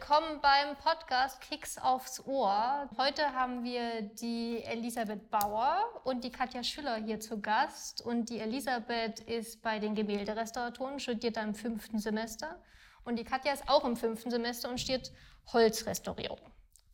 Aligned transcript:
willkommen 0.00 0.40
beim 0.40 0.76
Podcast 0.76 1.40
Kicks 1.40 1.76
aufs 1.76 2.24
Ohr. 2.24 2.88
Heute 2.96 3.34
haben 3.34 3.64
wir 3.64 4.02
die 4.02 4.62
Elisabeth 4.62 5.28
Bauer 5.28 5.76
und 6.04 6.22
die 6.22 6.30
Katja 6.30 6.62
Schüller 6.62 6.94
hier 6.98 7.18
zu 7.18 7.40
Gast. 7.40 8.00
Und 8.06 8.30
die 8.30 8.38
Elisabeth 8.38 9.18
ist 9.18 9.60
bei 9.60 9.80
den 9.80 9.96
Gemälderestauratoren, 9.96 11.00
studiert 11.00 11.36
da 11.36 11.42
im 11.42 11.52
fünften 11.52 11.98
Semester. 11.98 12.62
Und 13.02 13.18
die 13.18 13.24
Katja 13.24 13.52
ist 13.52 13.68
auch 13.68 13.84
im 13.84 13.96
fünften 13.96 14.30
Semester 14.30 14.68
und 14.68 14.78
studiert 14.78 15.10
Holzrestaurierung. 15.52 16.38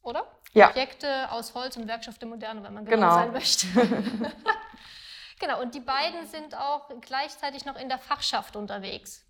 Oder? 0.01 0.27
Ja. 0.55 0.71
Objekte 0.71 1.31
aus 1.31 1.55
Holz 1.55 1.77
und 1.77 1.87
Werkstoff 1.87 2.17
der 2.17 2.29
Moderne, 2.29 2.63
wenn 2.63 2.73
man 2.73 2.87
genau, 2.87 3.09
genau. 3.09 3.15
sein 3.15 3.33
möchte. 3.33 3.67
genau, 5.39 5.61
und 5.61 5.75
die 5.75 5.81
beiden 5.81 6.27
sind 6.27 6.57
auch 6.57 6.89
gleichzeitig 7.03 7.67
noch 7.67 7.77
in 7.77 7.91
der 7.91 7.99
Fachschaft 7.99 8.57
unterwegs. 8.57 9.27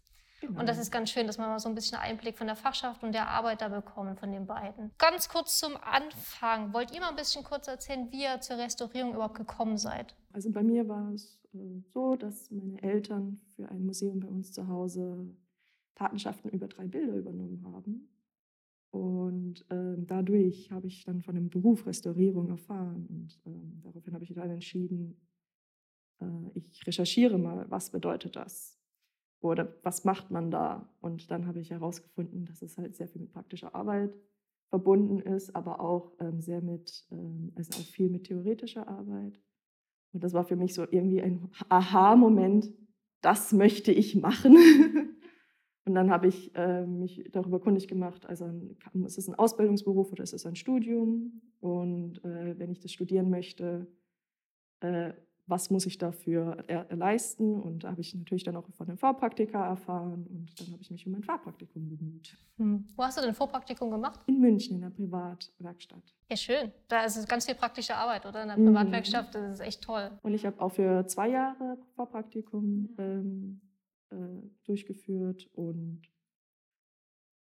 Genau. 0.47 0.61
Und 0.61 0.69
das 0.69 0.79
ist 0.79 0.91
ganz 0.91 1.11
schön, 1.11 1.27
dass 1.27 1.39
man 1.39 1.49
mal 1.49 1.59
so 1.59 1.69
ein 1.69 1.75
bisschen 1.75 1.99
Einblick 1.99 2.37
von 2.37 2.47
der 2.47 2.57
Fachschaft 2.57 3.03
und 3.03 3.13
der 3.13 3.29
Arbeiter 3.29 3.69
bekommt 3.69 4.19
von 4.19 4.31
den 4.31 4.47
beiden. 4.47 4.91
Ganz 4.99 5.29
kurz 5.29 5.59
zum 5.59 5.77
Anfang. 5.77 6.73
Wollt 6.73 6.95
ihr 6.95 7.01
mal 7.01 7.11
ein 7.11 7.17
bisschen 7.17 7.45
kurz 7.45 7.69
erzählen, 7.69 8.11
wie 8.11 8.23
ihr 8.23 8.41
zur 8.41 8.59
Restaurierung 8.59 9.15
überhaupt 9.15 9.37
gekommen 9.37 9.79
seid? 9.79 10.15
Also 10.33 10.51
bei 10.51 10.63
mir 10.63 10.89
war 10.89 11.13
es 11.13 11.41
äh, 11.55 11.81
so, 11.93 12.17
dass 12.17 12.51
meine 12.51 12.83
Eltern 12.83 13.41
für 13.57 13.69
ein 13.69 13.85
Museum 13.85 14.21
bei 14.21 14.29
uns 14.29 14.53
zu 14.53 14.69
Hause 14.69 15.35
Patenschaften 15.95 16.51
über 16.51 16.69
drei 16.69 16.87
Bilder 16.87 17.15
übernommen 17.15 17.65
haben. 17.65 18.09
Und 18.91 19.65
ähm, 19.71 20.07
dadurch 20.07 20.71
habe 20.71 20.87
ich 20.87 21.05
dann 21.05 21.21
von 21.21 21.35
dem 21.35 21.51
Beruf 21.51 21.87
Restaurierung 21.87 22.49
erfahren. 22.49 23.07
Und 23.09 23.41
ähm, 23.47 23.81
daraufhin 23.83 24.15
habe 24.15 24.25
ich 24.25 24.33
dann 24.33 24.51
entschieden, 24.51 25.17
äh, 26.21 26.27
ich 26.55 26.87
recherchiere 26.87 27.39
mal, 27.39 27.67
was 27.69 27.91
bedeutet 27.91 28.37
das? 28.37 28.79
Oder 29.45 29.75
was 29.83 30.05
macht 30.05 30.31
man 30.31 30.51
da? 30.51 30.89
Und 31.01 31.31
dann 31.31 31.47
habe 31.47 31.61
ich 31.61 31.71
herausgefunden, 31.71 32.47
dass 32.47 32.63
es 32.63 32.79
halt 32.79 32.97
sehr 32.97 33.09
viel 33.09 33.21
mit 33.21 33.33
praktischer 33.33 33.75
Arbeit 33.75 34.17
verbunden 34.71 35.21
ist, 35.21 35.55
aber 35.55 35.81
auch 35.81 36.13
ähm, 36.19 36.41
sehr 36.41 36.63
mit, 36.63 37.07
ähm, 37.11 37.53
also 37.55 37.79
auch 37.79 37.87
viel 37.87 38.09
mit 38.09 38.25
theoretischer 38.25 38.89
Arbeit. 38.89 39.39
Und 40.13 40.25
das 40.25 40.33
war 40.33 40.45
für 40.45 40.57
mich 40.57 40.73
so 40.75 40.87
irgendwie 40.91 41.21
ein 41.21 41.51
Aha-Moment, 41.69 42.73
das 43.21 43.53
möchte 43.53 43.93
ich 43.93 44.17
machen. 44.17 44.57
Und 45.87 45.95
dann 45.95 46.11
habe 46.11 46.29
ich 46.29 46.55
äh, 46.55 46.87
mich 46.87 47.29
darüber 47.31 47.61
kundig 47.61 47.89
gemacht, 47.89 48.25
also 48.25 48.51
ist 49.05 49.19
es 49.19 49.29
ein 49.29 49.35
Ausbildungsberuf 49.35 50.11
oder 50.13 50.23
ist 50.23 50.33
es 50.33 50.47
ein 50.47 50.57
Studium? 50.57 51.43
Und 51.61 52.25
äh, 52.25 52.59
wenn 52.59 52.71
ich 52.71 52.81
das 52.81 52.93
studieren 52.93 53.29
möchte, 53.29 53.87
äh, 54.81 55.13
was 55.47 55.71
muss 55.71 55.87
ich 55.87 55.99
dafür 55.99 56.65
leisten. 56.91 57.61
Und 57.61 57.85
da 57.85 57.91
habe 57.91 58.01
ich 58.01 58.15
natürlich 58.15 58.45
dann 58.45 58.57
auch 58.57 58.69
von 58.73 58.87
dem 58.87 58.97
Vorpraktika 58.97 59.67
erfahren 59.67 60.27
und 60.29 60.59
dann 60.59 60.73
habe 60.73 60.83
ich 60.83 60.91
mich 60.91 61.07
um 61.07 61.13
mein 61.13 61.23
Fahrpraktikum 61.23 61.89
bemüht. 61.89 62.37
Hm. 62.57 62.87
Wo 62.97 63.03
hast 63.03 63.19
du 63.19 63.23
denn 63.23 63.35
Vorpraktikum 63.35 63.91
gemacht? 63.91 64.21
In 64.27 64.41
München, 64.41 64.77
in 64.77 64.83
der 64.83 64.91
Privatwerkstatt. 64.91 66.15
Ja, 66.31 66.37
schön. 66.37 66.73
Da 66.89 67.05
ist 67.05 67.17
es 67.17 67.27
ganz 67.27 67.45
viel 67.45 67.55
praktische 67.55 67.95
Arbeit, 67.95 68.25
oder? 68.27 68.43
In 68.43 68.49
der 68.49 68.59
mhm. 68.59 68.67
Privatwerkstatt, 68.67 69.35
das 69.35 69.61
ist 69.61 69.67
echt 69.67 69.83
toll. 69.83 70.11
Und 70.23 70.35
ich 70.35 70.47
habe 70.47 70.61
auch 70.61 70.71
für 70.71 71.07
zwei 71.07 71.29
Jahre 71.29 71.79
Vorpraktikum 71.95 72.89
ähm, 72.99 73.61
äh, 74.11 74.17
durchgeführt 74.65 75.51
und 75.55 76.03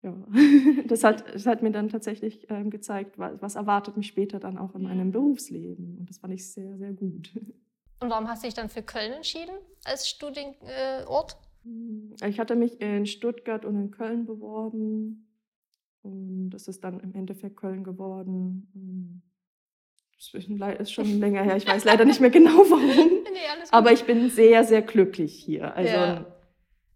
ja, 0.03 0.15
das 0.88 1.03
hat, 1.03 1.31
das 1.33 1.45
hat 1.45 1.61
mir 1.61 1.71
dann 1.71 1.89
tatsächlich 1.89 2.47
ähm, 2.49 2.71
gezeigt, 2.71 3.19
was, 3.19 3.39
was 3.41 3.55
erwartet 3.55 3.97
mich 3.97 4.08
später 4.08 4.39
dann 4.39 4.58
auch 4.58 4.73
in 4.73 4.81
meinem 4.81 5.11
Berufsleben. 5.11 5.97
Und 5.99 6.09
das 6.09 6.17
fand 6.17 6.33
ich 6.33 6.52
sehr, 6.52 6.77
sehr 6.77 6.93
gut. 6.93 7.31
Und 8.02 8.09
warum 8.09 8.27
hast 8.27 8.44
du 8.44 8.47
dich 8.47 8.55
dann 8.55 8.67
für 8.67 8.81
Köln 8.81 9.13
entschieden 9.13 9.55
als 9.85 10.09
Studienort? 10.09 11.38
Ich 12.25 12.39
hatte 12.39 12.55
mich 12.55 12.81
in 12.81 13.05
Stuttgart 13.05 13.64
und 13.64 13.80
in 13.80 13.92
Köln 13.92 14.26
beworben. 14.26 15.27
Und 16.02 16.49
das 16.49 16.67
ist 16.67 16.83
dann 16.83 16.99
im 16.99 17.14
Endeffekt 17.14 17.58
Köln 17.58 17.83
geworden. 17.83 19.21
Das 20.15 20.33
ist 20.80 20.92
schon 20.92 21.20
länger 21.20 21.43
her. 21.43 21.55
Ich 21.58 21.67
weiß 21.67 21.83
leider 21.86 22.05
nicht 22.05 22.20
mehr 22.20 22.31
genau 22.31 22.49
warum. 22.49 23.20
Nee, 23.31 23.37
Aber 23.71 23.93
ich 23.93 24.03
bin 24.03 24.30
sehr, 24.30 24.65
sehr 24.65 24.81
glücklich 24.81 25.33
hier. 25.33 25.73
Also 25.73 25.93
ja. 25.93 26.26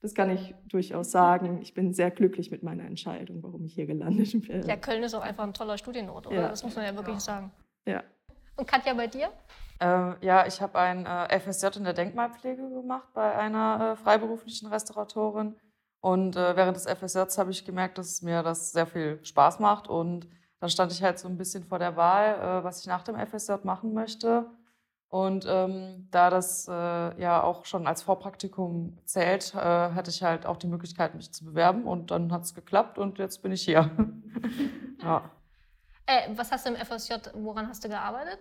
das 0.01 0.13
kann 0.13 0.30
ich 0.31 0.53
durchaus 0.68 1.09
sagen. 1.09 1.62
Ich 1.62 1.74
bin 1.74 1.94
sehr 1.94 2.12
glücklich 2.12 2.51
mit 2.51 2.62
meiner 2.62 2.84
Entscheidung, 2.84 3.41
warum 3.41 3.63
ich 3.63 3.74
hier 3.74 3.85
gelandet 3.85 4.31
bin. 4.47 4.68
Ja, 4.68 4.75
Köln 4.75 5.01
ist 5.01 5.13
auch 5.13 5.22
einfach 5.22 5.46
ein 5.46 5.53
toller 5.53 5.78
Studienort, 5.78 6.28
oder? 6.28 6.35
Ja. 6.35 6.50
Das 6.50 6.62
muss 6.62 6.75
man 6.75 6.84
ja 6.84 6.94
wirklich 6.94 7.19
sagen. 7.19 7.53
Ja. 7.88 8.03
Und 8.57 8.68
Katja, 8.68 8.94
bei 8.94 9.07
dir? 9.07 9.31
Äh, 9.80 10.25
ja, 10.25 10.46
ich 10.47 10.62
habe 10.62 10.80
ein 10.80 11.06
äh, 11.06 11.40
FSJ 11.40 11.78
in 11.78 11.84
der 11.84 11.94
Denkmalpflege 11.94 12.69
gemacht 12.69 13.08
bei 13.13 13.36
einer 13.36 13.91
äh, 13.94 13.96
freiberuflichen 13.96 14.69
Restauratorin. 14.69 15.56
Und 16.00 16.36
äh, 16.36 16.56
während 16.56 16.78
des 16.78 16.86
FSJs 16.86 17.38
habe 17.38 17.52
ich 17.52 17.66
gemerkt, 17.66 17.97
dass 17.97 18.22
mir 18.22 18.44
das 18.44 18.72
sehr 18.72 18.86
viel 18.88 19.19
Spaß 19.24 19.59
macht. 19.59 19.88
Und 19.88 20.28
dann 20.59 20.69
stand 20.69 20.91
ich 20.91 21.03
halt 21.03 21.19
so 21.19 21.28
ein 21.28 21.38
bisschen 21.38 21.63
vor 21.63 21.80
der 21.80 21.97
Wahl, 21.97 22.36
äh, 22.36 22.63
was 22.63 22.81
ich 22.81 22.88
nach 22.88 23.03
dem 23.03 23.16
FSJ 23.16 23.53
machen 23.63 23.94
möchte. 23.94 24.46
Und 25.09 25.46
ähm, 25.47 26.07
da 26.12 26.30
das 26.30 26.68
äh, 26.68 26.72
ja 27.22 27.42
auch 27.44 27.66
schon 27.66 27.88
als 27.88 28.02
Vorpraktikum 28.02 28.97
zählt, 29.06 29.53
hatte 29.53 30.09
ich 30.09 30.24
halt 30.24 30.46
auch 30.46 30.57
die 30.57 30.68
Möglichkeit, 30.68 31.16
mich 31.16 31.31
zu 31.31 31.46
bewerben. 31.46 31.86
Und 31.86 32.12
dann 32.12 32.31
hat 32.34 32.44
es 32.44 32.53
geklappt 32.53 32.97
und 32.97 33.18
jetzt 33.18 33.42
bin 33.42 33.52
ich 33.52 33.62
hier. 33.62 33.92
ja. 35.03 35.30
was 36.36 36.52
hast 36.52 36.66
du 36.66 36.74
im 36.74 36.75
FSJ, 36.75 37.13
woran 37.34 37.68
hast 37.69 37.84
du 37.84 37.88
gearbeitet? 37.88 38.40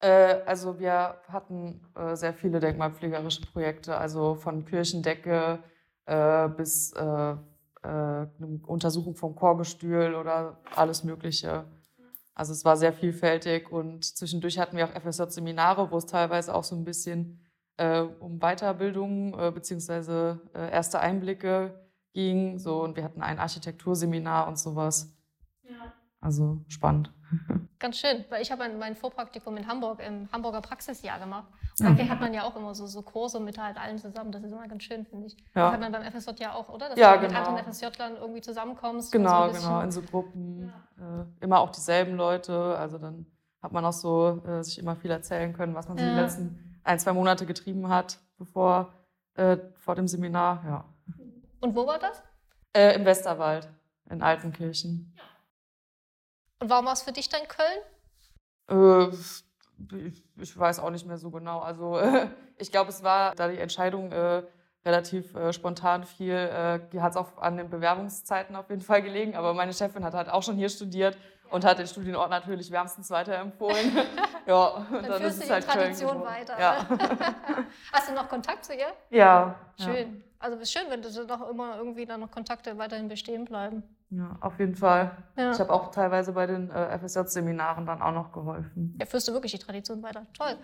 Äh, 0.00 0.42
also 0.46 0.78
wir 0.78 1.20
hatten 1.28 1.80
äh, 1.94 2.14
sehr 2.16 2.34
viele 2.34 2.60
denkmalpflegerische 2.60 3.42
Projekte, 3.42 3.96
also 3.96 4.34
von 4.34 4.64
Kirchendecke 4.64 5.62
äh, 6.06 6.48
bis 6.48 6.92
äh, 6.92 7.02
äh, 7.02 7.36
eine 7.82 8.60
Untersuchung 8.66 9.14
vom 9.14 9.34
Chorgestühl 9.34 10.14
oder 10.14 10.60
alles 10.74 11.04
Mögliche. 11.04 11.64
Also 12.34 12.52
es 12.52 12.64
war 12.64 12.76
sehr 12.76 12.92
vielfältig 12.92 13.70
und 13.70 14.04
zwischendurch 14.04 14.58
hatten 14.58 14.76
wir 14.76 14.86
auch 14.86 15.00
FSJ-Seminare, 15.00 15.90
wo 15.90 15.96
es 15.96 16.06
teilweise 16.06 16.54
auch 16.54 16.64
so 16.64 16.74
ein 16.74 16.84
bisschen 16.84 17.40
äh, 17.76 18.00
um 18.00 18.40
Weiterbildung 18.40 19.38
äh, 19.38 19.52
bzw. 19.52 20.36
erste 20.52 20.98
Einblicke 20.98 21.88
ging. 22.12 22.58
So, 22.58 22.82
und 22.82 22.96
wir 22.96 23.04
hatten 23.04 23.22
ein 23.22 23.38
Architekturseminar 23.38 24.48
und 24.48 24.58
sowas. 24.58 25.16
Ja. 25.62 25.92
Also 26.20 26.64
spannend. 26.68 27.12
Ganz 27.84 27.98
schön, 27.98 28.24
weil 28.30 28.40
ich 28.40 28.50
habe 28.50 28.66
mein 28.78 28.96
Vorpraktikum 28.96 29.58
in 29.58 29.68
Hamburg 29.68 30.00
im 30.00 30.26
Hamburger 30.32 30.62
Praxisjahr 30.62 31.18
gemacht. 31.18 31.52
Und 31.78 32.00
da 32.00 32.08
hat 32.08 32.18
man 32.18 32.32
ja 32.32 32.44
auch 32.44 32.56
immer 32.56 32.74
so, 32.74 32.86
so 32.86 33.02
Kurse 33.02 33.40
mit 33.40 33.58
halt 33.58 33.76
allen 33.76 33.98
zusammen. 33.98 34.32
Das 34.32 34.42
ist 34.42 34.50
immer 34.50 34.66
ganz 34.66 34.84
schön, 34.84 35.04
finde 35.04 35.26
ich. 35.26 35.36
Ja. 35.54 35.66
Das 35.66 35.72
hat 35.74 35.80
man 35.80 35.92
beim 35.92 36.10
FSJ 36.10 36.30
ja 36.38 36.54
auch, 36.54 36.70
oder? 36.70 36.88
Dass 36.88 36.98
ja, 36.98 37.12
du 37.12 37.26
genau. 37.26 37.40
mit 37.40 37.46
anderen 37.46 37.70
FSJ-Lern 37.70 38.16
irgendwie 38.16 38.40
zusammenkommst. 38.40 39.12
Genau, 39.12 39.50
so 39.50 39.60
genau, 39.60 39.80
in 39.82 39.90
so 39.90 40.00
Gruppen. 40.00 40.72
Ja. 40.98 41.20
Äh, 41.20 41.44
immer 41.44 41.60
auch 41.60 41.68
dieselben 41.68 42.16
Leute. 42.16 42.74
Also 42.78 42.96
dann 42.96 43.26
hat 43.60 43.72
man 43.72 43.84
auch 43.84 43.92
so 43.92 44.42
äh, 44.46 44.64
sich 44.64 44.78
immer 44.78 44.96
viel 44.96 45.10
erzählen 45.10 45.52
können, 45.52 45.74
was 45.74 45.86
man 45.86 45.98
so 45.98 46.04
die 46.04 46.10
letzten 46.10 46.80
ein, 46.84 46.98
zwei 46.98 47.12
Monate 47.12 47.44
getrieben 47.44 47.90
hat, 47.90 48.18
bevor 48.38 48.94
äh, 49.34 49.58
vor 49.74 49.94
dem 49.94 50.08
Seminar. 50.08 50.64
Ja. 50.64 50.84
Und 51.60 51.76
wo 51.76 51.86
war 51.86 51.98
das? 51.98 52.22
Äh, 52.74 52.94
Im 52.94 53.04
Westerwald, 53.04 53.68
in 54.08 54.22
Altenkirchen. 54.22 55.12
Ja. 55.18 55.22
Und 56.64 56.70
warum 56.70 56.86
war 56.86 56.94
es 56.94 57.02
für 57.02 57.12
dich 57.12 57.28
dann 57.28 57.42
Köln? 57.46 59.10
Äh, 59.10 59.14
ich, 60.06 60.24
ich, 60.38 60.58
weiß 60.58 60.78
auch 60.78 60.88
nicht 60.88 61.06
mehr 61.06 61.18
so 61.18 61.30
genau. 61.30 61.58
Also 61.60 61.98
äh, 61.98 62.28
ich 62.56 62.72
glaube, 62.72 62.88
es 62.88 63.02
war 63.02 63.34
da 63.34 63.48
die 63.48 63.58
Entscheidung 63.58 64.10
äh, 64.10 64.42
relativ 64.82 65.34
äh, 65.34 65.52
spontan 65.52 66.04
viel. 66.04 66.32
Äh, 66.32 66.80
die 66.90 67.02
hat 67.02 67.10
es 67.10 67.16
auch 67.18 67.36
an 67.36 67.58
den 67.58 67.68
Bewerbungszeiten 67.68 68.56
auf 68.56 68.70
jeden 68.70 68.80
Fall 68.80 69.02
gelegen. 69.02 69.36
Aber 69.36 69.52
meine 69.52 69.74
Chefin 69.74 70.06
hat 70.06 70.14
halt 70.14 70.30
auch 70.30 70.42
schon 70.42 70.56
hier 70.56 70.70
studiert 70.70 71.18
und 71.50 71.66
hat 71.66 71.80
den 71.80 71.86
Studienort 71.86 72.30
natürlich 72.30 72.70
wärmstens 72.70 73.10
weiterempfohlen. 73.10 73.94
ja, 74.46 74.64
und 74.68 74.90
dann, 74.90 75.04
dann 75.04 75.22
ist 75.22 75.44
es 75.44 75.50
halt 75.50 75.66
Tradition 75.68 76.24
weiter. 76.24 76.58
Ja. 76.58 76.86
Hast 77.92 78.08
du 78.08 78.14
noch 78.14 78.26
Kontakt 78.30 78.64
zu 78.64 78.72
ihr? 78.72 78.94
Ja. 79.10 79.54
Schön. 79.78 80.16
Ja. 80.16 80.22
Also 80.38 80.56
es 80.56 80.62
ist 80.62 80.72
schön, 80.72 80.88
wenn 80.88 81.02
du 81.02 81.26
noch 81.26 81.46
immer 81.46 81.76
irgendwie 81.76 82.06
dann 82.06 82.20
noch 82.20 82.30
Kontakte 82.30 82.78
weiterhin 82.78 83.08
bestehen 83.08 83.44
bleiben. 83.44 83.82
Ja, 84.10 84.38
auf 84.40 84.58
jeden 84.58 84.76
Fall. 84.76 85.16
Ja. 85.36 85.52
Ich 85.52 85.58
habe 85.58 85.72
auch 85.72 85.90
teilweise 85.90 86.32
bei 86.32 86.46
den 86.46 86.70
äh, 86.70 86.98
FSJ-Seminaren 86.98 87.86
dann 87.86 88.00
auch 88.00 88.12
noch 88.12 88.32
geholfen. 88.32 88.96
Ja, 89.00 89.06
führst 89.06 89.26
du 89.28 89.32
wirklich 89.32 89.52
die 89.52 89.58
Tradition 89.58 90.02
weiter. 90.02 90.26
Toll. 90.34 90.56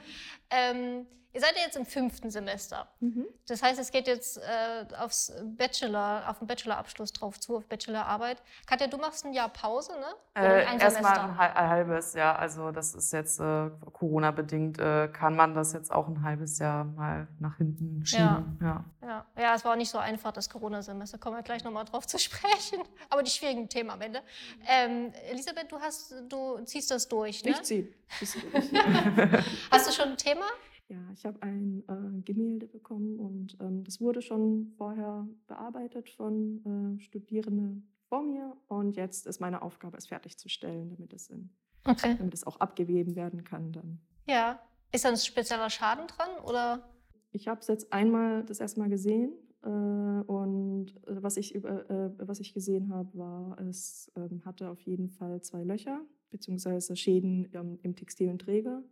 Ähm, 0.51 1.07
Ihr 1.33 1.41
seid 1.41 1.55
ja 1.57 1.63
jetzt 1.63 1.77
im 1.77 1.87
fünften 1.87 2.31
Semester. 2.31 2.89
Mhm. 2.99 3.27
Das 3.47 3.63
heißt, 3.63 3.79
es 3.79 3.93
geht 3.93 4.09
jetzt 4.09 4.39
äh, 4.39 4.87
aufs 4.97 5.33
Bachelor, 5.45 6.25
auf 6.29 6.39
den 6.39 6.49
Bachelorabschluss 6.49 7.13
drauf 7.13 7.39
zu, 7.39 7.57
auf 7.57 7.67
Bachelorarbeit. 7.67 8.43
Katja, 8.67 8.89
du 8.89 8.97
machst 8.97 9.25
ein 9.25 9.33
Jahr 9.33 9.49
Pause, 9.49 9.93
ne? 9.93 10.07
Äh, 10.35 10.79
Erstmal 10.79 11.19
ein, 11.19 11.39
ein, 11.39 11.69
halbes 11.69 12.15
Jahr. 12.15 12.37
Also 12.37 12.73
das 12.73 12.95
ist 12.95 13.13
jetzt 13.13 13.39
äh, 13.39 13.71
Corona-bedingt, 13.93 14.81
äh, 14.81 15.09
kann 15.09 15.37
man 15.37 15.55
das 15.55 15.73
jetzt 15.73 15.93
auch 15.93 16.09
ein 16.09 16.23
halbes 16.25 16.59
Jahr 16.59 16.85
mal 16.85 17.29
nach 17.39 17.59
hinten 17.59 18.05
schieben. 18.05 18.59
Ja, 18.61 18.85
ja. 19.03 19.07
ja. 19.07 19.27
ja 19.41 19.55
es 19.55 19.65
war 19.65 19.73
auch 19.73 19.77
nicht 19.77 19.91
so 19.91 19.99
einfach, 19.99 20.33
das 20.33 20.51
Corona-Semester. 20.51 21.19
Kommen 21.19 21.37
wir 21.37 21.43
gleich 21.45 21.63
nochmal 21.63 21.85
drauf 21.85 22.09
zu 22.09 22.19
sprechen. 22.19 22.81
Aber 23.09 23.23
die 23.23 23.31
schwierigen 23.31 23.69
Themen 23.69 23.91
am 23.91 24.01
Ende. 24.01 24.21
Ähm, 24.67 25.13
Elisabeth, 25.29 25.71
du, 25.71 25.79
hast, 25.79 26.13
du 26.29 26.59
ziehst 26.65 26.91
das 26.91 27.09
durch, 27.09 27.45
ne? 27.45 27.53
Ich 27.53 27.63
ziehe. 27.63 27.89
hast 29.71 29.89
du 29.89 29.93
schon 29.93 30.11
ein 30.11 30.17
Thema? 30.17 30.47
Ja, 30.91 30.99
ich 31.13 31.25
habe 31.25 31.41
ein 31.43 31.85
äh, 31.87 32.21
Gemälde 32.23 32.67
bekommen 32.67 33.21
und 33.21 33.57
ähm, 33.61 33.85
das 33.85 34.01
wurde 34.01 34.21
schon 34.23 34.73
vorher 34.77 35.29
bearbeitet 35.47 36.11
von 36.11 36.97
äh, 36.99 37.01
Studierenden 37.01 37.89
vor 38.09 38.25
mir 38.25 38.57
und 38.67 38.97
jetzt 38.97 39.29
ist 39.29 39.41
meine 39.41 39.63
Aufgabe, 39.63 39.97
es 39.97 40.09
fertigzustellen, 40.09 40.91
damit 40.91 41.13
es, 41.13 41.31
in, 41.31 41.51
Okay. 41.85 42.17
damit 42.19 42.35
es 42.35 42.45
auch 42.45 42.59
abgegeben 42.59 43.15
werden 43.15 43.45
kann 43.45 43.71
dann. 43.71 44.01
Ja. 44.27 44.61
Ist 44.93 45.05
da 45.05 45.11
ein 45.11 45.17
spezieller 45.17 45.71
Schaden 45.71 46.09
dran 46.09 46.29
oder? 46.45 46.91
Ich 47.31 47.47
habe 47.47 47.61
es 47.61 47.69
jetzt 47.69 47.93
einmal 47.93 48.45
das 48.45 48.59
erste 48.59 48.81
Mal 48.81 48.89
gesehen 48.89 49.33
äh, 49.63 49.69
und 49.69 50.87
äh, 51.07 51.23
was 51.23 51.37
ich, 51.37 51.55
über, 51.55 51.89
äh, 51.89 52.11
was 52.19 52.41
ich 52.41 52.53
gesehen 52.53 52.93
habe, 52.93 53.17
war, 53.17 53.61
es 53.61 54.11
ähm, 54.17 54.45
hatte 54.45 54.69
auf 54.69 54.81
jeden 54.81 55.09
Fall 55.09 55.41
zwei 55.43 55.63
Löcher 55.63 56.01
beziehungsweise 56.31 56.97
Schäden 56.97 57.49
ähm, 57.55 57.79
im 57.85 57.95
textilen 57.95 58.41
Träger. 58.41 58.83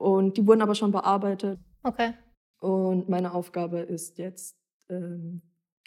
Und 0.00 0.38
die 0.38 0.46
wurden 0.46 0.62
aber 0.62 0.74
schon 0.74 0.92
bearbeitet. 0.92 1.60
Okay. 1.82 2.14
Und 2.60 3.08
meine 3.10 3.34
Aufgabe 3.34 3.80
ist 3.80 4.16
jetzt, 4.16 4.56
ähm, 4.88 5.42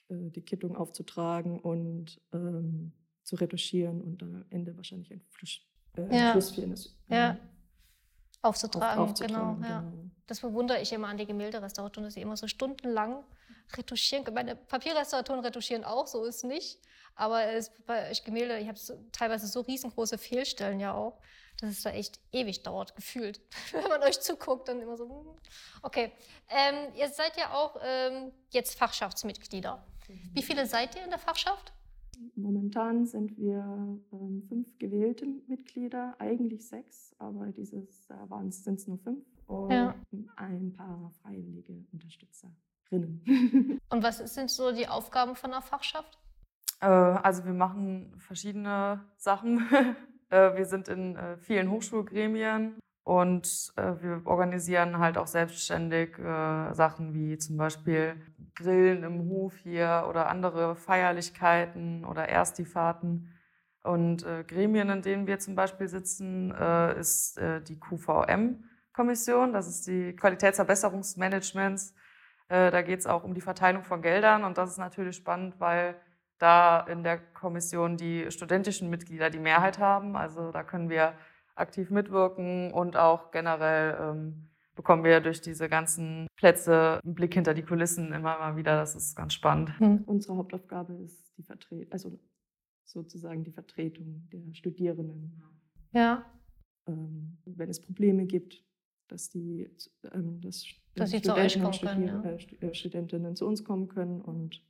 äh, 0.07 0.29
die 0.29 0.43
Kittung 0.43 0.75
aufzutragen 0.75 1.59
und 1.59 2.21
ähm, 2.31 2.93
zu 3.23 3.35
retuschieren 3.37 4.01
und 4.01 4.21
dann 4.21 4.35
am 4.35 4.45
Ende 4.51 4.77
wahrscheinlich 4.77 5.11
ein 5.11 5.21
Fluss, 5.31 5.61
äh, 5.97 6.15
Ja. 6.15 6.31
Flussviernis 6.31 6.95
Ja. 7.07 7.37
Aufzutragen, 8.43 8.99
auf, 9.01 9.09
aufzutragen. 9.11 9.61
genau. 9.61 9.67
Ja. 9.67 9.83
Das 10.27 10.41
bewundere 10.41 10.79
ich 10.81 10.93
immer 10.93 11.07
an 11.07 11.17
die 11.17 11.25
Gemälderestauratoren, 11.25 12.05
dass 12.05 12.13
sie 12.13 12.21
immer 12.21 12.37
so 12.37 12.47
stundenlang 12.47 13.23
retuschieren. 13.75 14.31
Meine 14.33 14.55
Papierrestauratoren 14.55 15.39
retuschieren 15.41 15.83
auch, 15.83 16.05
so 16.05 16.23
ist 16.25 16.43
nicht. 16.43 16.79
Aber 17.15 17.45
es, 17.47 17.71
bei 17.87 18.11
Gemälde, 18.25 18.59
ich 18.59 18.67
habe 18.67 18.77
so, 18.77 18.93
teilweise 19.11 19.47
so 19.47 19.61
riesengroße 19.61 20.17
Fehlstellen 20.19 20.79
ja 20.79 20.93
auch, 20.93 21.19
dass 21.59 21.71
es 21.71 21.81
da 21.83 21.91
echt 21.91 22.19
ewig 22.31 22.63
dauert, 22.63 22.95
gefühlt. 22.95 23.39
Wenn 23.71 23.87
man 23.89 24.01
euch 24.03 24.19
zuguckt, 24.21 24.67
dann 24.67 24.81
immer 24.81 24.97
so. 24.97 25.07
hm. 25.09 25.27
Okay. 25.81 26.11
Ähm, 26.49 26.93
ihr 26.95 27.09
seid 27.09 27.37
ja 27.37 27.53
auch 27.53 27.77
ähm, 27.83 28.31
jetzt 28.49 28.77
Fachschaftsmitglieder. 28.77 29.85
Wie 30.33 30.41
viele 30.43 30.65
seid 30.65 30.95
ihr 30.95 31.03
in 31.03 31.09
der 31.09 31.19
Fachschaft? 31.19 31.71
Momentan 32.35 33.05
sind 33.05 33.37
wir 33.37 33.59
ähm, 34.11 34.43
fünf 34.47 34.77
gewählte 34.77 35.25
Mitglieder, 35.47 36.15
eigentlich 36.19 36.67
sechs, 36.67 37.15
aber 37.19 37.47
dieses 37.47 38.07
Jahr 38.07 38.27
sind 38.51 38.79
es 38.79 38.87
nur 38.87 38.97
fünf 38.99 39.25
und 39.47 39.71
Ja. 39.71 39.95
ein 40.35 40.73
paar 40.73 41.11
freiwillige 41.21 41.73
Unterstützerinnen. 41.91 42.61
Und 43.89 44.03
was 44.03 44.17
sind 44.17 44.51
so 44.51 44.71
die 44.71 44.87
Aufgaben 44.87 45.35
von 45.35 45.51
der 45.51 45.61
Fachschaft? 45.61 46.19
Äh, 46.79 46.85
also 46.85 47.43
wir 47.45 47.53
machen 47.53 48.13
verschiedene 48.19 49.03
Sachen. 49.17 49.67
Äh, 50.33 50.57
wir 50.57 50.65
sind 50.65 50.87
in 50.87 51.15
äh, 51.15 51.37
vielen 51.37 51.69
Hochschulgremien 51.69 52.79
und 53.03 53.71
äh, 53.75 53.93
wir 54.01 54.21
organisieren 54.25 54.97
halt 54.97 55.17
auch 55.17 55.27
selbstständig 55.27 56.15
Sachen 56.17 57.13
wie 57.13 57.37
zum 57.37 57.57
Beispiel 57.57 58.15
Grillen 58.55 59.03
im 59.03 59.29
Hof 59.29 59.55
hier 59.57 60.05
oder 60.09 60.27
andere 60.29 60.75
Feierlichkeiten 60.75 62.03
oder 62.05 62.27
Erstifahrten. 62.29 63.29
Und 63.83 64.25
Gremien, 64.47 64.89
in 64.89 65.01
denen 65.01 65.27
wir 65.27 65.39
zum 65.39 65.55
Beispiel 65.55 65.89
sitzen, 65.89 66.51
ist 66.97 67.37
die 67.67 67.77
QVM-Kommission. 67.77 69.51
Das 69.51 69.67
ist 69.67 69.87
die 69.87 70.15
Qualitätsverbesserungsmanagements. 70.15 71.93
Da 72.47 72.81
geht 72.81 72.99
es 72.99 73.07
auch 73.07 73.25
um 73.25 73.33
die 73.33 73.41
Verteilung 73.41 73.83
von 73.83 74.01
Geldern 74.01 74.45
und 74.45 74.57
das 74.57 74.71
ist 74.71 74.77
natürlich 74.77 75.17
spannend, 75.17 75.59
weil 75.59 75.95
da 76.43 76.81
in 76.81 77.03
der 77.03 77.17
Kommission 77.17 77.97
die 77.97 78.29
studentischen 78.29 78.89
Mitglieder 78.89 79.29
die 79.29 79.39
Mehrheit 79.39 79.79
haben. 79.79 80.15
Also 80.15 80.51
da 80.51 80.63
können 80.63 80.89
wir 80.89 81.13
aktiv 81.55 81.89
mitwirken 81.89 82.71
und 82.73 82.97
auch 82.97 83.31
generell 83.31 83.97
ähm, 83.99 84.49
bekommen 84.75 85.03
wir 85.03 85.21
durch 85.21 85.39
diese 85.39 85.69
ganzen 85.69 86.27
Plätze 86.35 86.99
einen 87.03 87.15
Blick 87.15 87.33
hinter 87.33 87.53
die 87.53 87.63
Kulissen 87.63 88.11
immer 88.11 88.37
mal 88.39 88.55
wieder. 88.57 88.75
Das 88.75 88.95
ist 88.95 89.15
ganz 89.15 89.33
spannend. 89.33 89.71
Unsere 90.05 90.35
Hauptaufgabe 90.35 90.93
ist 90.95 91.37
die 91.37 91.43
Vertretung, 91.43 91.91
also 91.91 92.19
sozusagen 92.83 93.43
die 93.43 93.51
Vertretung 93.51 94.27
der 94.31 94.53
Studierenden. 94.53 95.41
Ja. 95.91 96.25
Ähm, 96.87 97.37
wenn 97.45 97.69
es 97.69 97.79
Probleme 97.79 98.25
gibt, 98.25 98.63
dass 99.07 99.29
die 99.29 99.69
ähm, 100.11 100.41
dass, 100.41 100.65
Dass 100.95 101.11
die 101.11 101.17
sie 101.17 101.21
zu 101.21 101.35
euch 101.35 101.53
Studenten 101.53 101.65
und 101.65 101.81
kommen 101.81 102.23
können, 102.23 102.39
Studier- 102.39 102.63
äh, 102.63 102.71
äh, 102.71 102.73
Studentinnen 102.73 103.35
zu 103.35 103.47
uns 103.47 103.63
kommen 103.63 103.87
können 103.87 104.21
und 104.21 104.61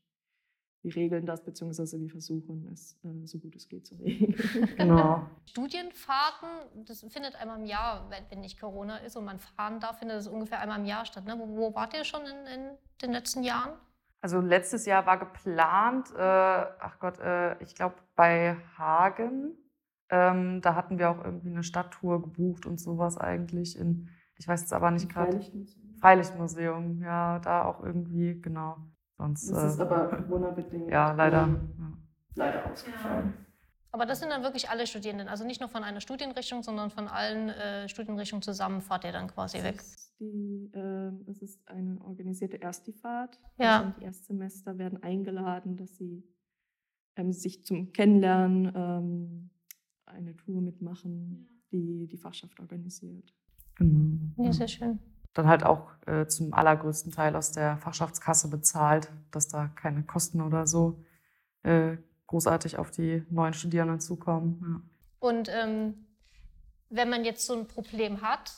wir 0.83 0.95
regeln 0.95 1.25
das, 1.25 1.43
beziehungsweise 1.43 1.99
wir 1.99 2.09
versuchen 2.09 2.69
es 2.71 2.99
äh, 3.03 3.25
so 3.25 3.39
gut 3.39 3.55
es 3.55 3.69
geht 3.69 3.87
zu 3.87 3.95
regeln. 3.95 4.35
Genau. 4.77 5.25
Studienfahrten, 5.45 6.85
das 6.85 7.01
findet 7.09 7.35
einmal 7.35 7.59
im 7.59 7.65
Jahr, 7.65 8.09
wenn, 8.09 8.23
wenn 8.29 8.41
nicht 8.41 8.59
Corona 8.59 8.97
ist 8.97 9.15
und 9.15 9.23
man 9.23 9.39
fahren 9.39 9.79
darf, 9.79 9.99
findet 9.99 10.17
das 10.17 10.27
ungefähr 10.27 10.59
einmal 10.59 10.79
im 10.79 10.85
Jahr 10.85 11.05
statt. 11.05 11.25
Ne? 11.25 11.35
Wo, 11.39 11.47
wo 11.47 11.75
wart 11.75 11.93
ihr 11.93 12.03
schon 12.03 12.21
in, 12.21 12.45
in 12.53 12.77
den 13.01 13.11
letzten 13.11 13.43
Jahren? 13.43 13.73
Also 14.21 14.39
letztes 14.39 14.85
Jahr 14.85 15.05
war 15.05 15.17
geplant, 15.17 16.11
äh, 16.15 16.17
ach 16.19 16.99
Gott, 16.99 17.19
äh, 17.19 17.61
ich 17.63 17.75
glaube 17.75 17.95
bei 18.15 18.57
Hagen. 18.77 19.57
Ähm, 20.09 20.61
da 20.61 20.75
hatten 20.75 20.99
wir 20.99 21.09
auch 21.09 21.23
irgendwie 21.23 21.49
eine 21.49 21.63
Stadttour 21.63 22.21
gebucht 22.21 22.65
und 22.65 22.79
sowas 22.79 23.17
eigentlich 23.17 23.77
in, 23.77 24.09
ich 24.35 24.47
weiß 24.47 24.61
jetzt 24.61 24.73
aber 24.73 24.91
nicht 24.91 25.09
gerade. 25.09 25.31
Freilichtmuseum. 25.31 25.95
Freilichtmuseum, 25.99 27.01
ja, 27.01 27.39
da 27.39 27.65
auch 27.65 27.81
irgendwie, 27.81 28.39
genau. 28.41 28.77
Sonst, 29.23 29.49
Das 29.51 29.73
ist 29.73 29.79
äh, 29.79 29.83
aber 29.83 30.07
Corona-bedingt. 30.17 30.89
ja, 30.91 31.13
leider. 31.13 31.47
Leider 32.35 32.69
ausgefallen. 32.69 33.33
Aber 33.91 34.05
das 34.05 34.19
sind 34.19 34.29
dann 34.31 34.43
wirklich 34.43 34.69
alle 34.69 34.85
Studierenden, 34.85 35.27
also 35.29 35.45
nicht 35.45 35.61
nur 35.61 35.69
von 35.69 35.83
einer 35.83 36.01
Studienrichtung, 36.01 36.61
sondern 36.61 36.89
von 36.89 37.07
allen 37.07 37.49
äh, 37.49 37.87
Studienrichtungen 37.87 38.41
zusammen 38.41 38.81
fahrt 38.81 39.05
ihr 39.05 39.11
dann 39.13 39.27
quasi 39.27 39.63
weg. 39.63 39.77
Das 39.77 39.87
ist, 39.87 40.19
die, 40.19 40.71
ähm, 40.73 41.23
das 41.25 41.41
ist 41.41 41.65
eine 41.69 42.01
organisierte 42.01 42.61
Erstifahrt. 42.61 43.39
Ja. 43.57 43.81
Also 43.81 43.93
die 43.99 44.03
Erstsemester 44.03 44.77
werden 44.77 45.01
eingeladen, 45.03 45.77
dass 45.77 45.95
sie 45.95 46.27
ähm, 47.15 47.31
sich 47.31 47.63
zum 47.63 47.93
Kennenlernen 47.93 48.71
ähm, 48.75 49.49
eine 50.05 50.35
Tour 50.35 50.61
mitmachen, 50.61 51.61
die 51.71 52.07
die 52.07 52.17
Fachschaft 52.17 52.59
organisiert. 52.59 53.33
Genau. 53.75 54.43
Ja, 54.43 54.51
sehr 54.51 54.67
schön. 54.67 54.99
Dann 55.33 55.47
halt 55.47 55.63
auch 55.63 55.91
äh, 56.05 56.27
zum 56.27 56.53
allergrößten 56.53 57.11
Teil 57.11 57.35
aus 57.35 57.51
der 57.51 57.77
Fachschaftskasse 57.77 58.49
bezahlt, 58.49 59.11
dass 59.31 59.47
da 59.47 59.67
keine 59.67 60.03
Kosten 60.03 60.41
oder 60.41 60.67
so 60.67 61.03
äh, 61.63 61.97
großartig 62.27 62.77
auf 62.77 62.91
die 62.91 63.23
neuen 63.29 63.53
Studierenden 63.53 63.99
zukommen. 63.99 64.89
Und 65.19 65.49
ähm, 65.49 66.05
wenn 66.89 67.09
man 67.09 67.25
jetzt 67.25 67.45
so 67.45 67.53
ein 67.55 67.67
Problem 67.67 68.21
hat, 68.21 68.51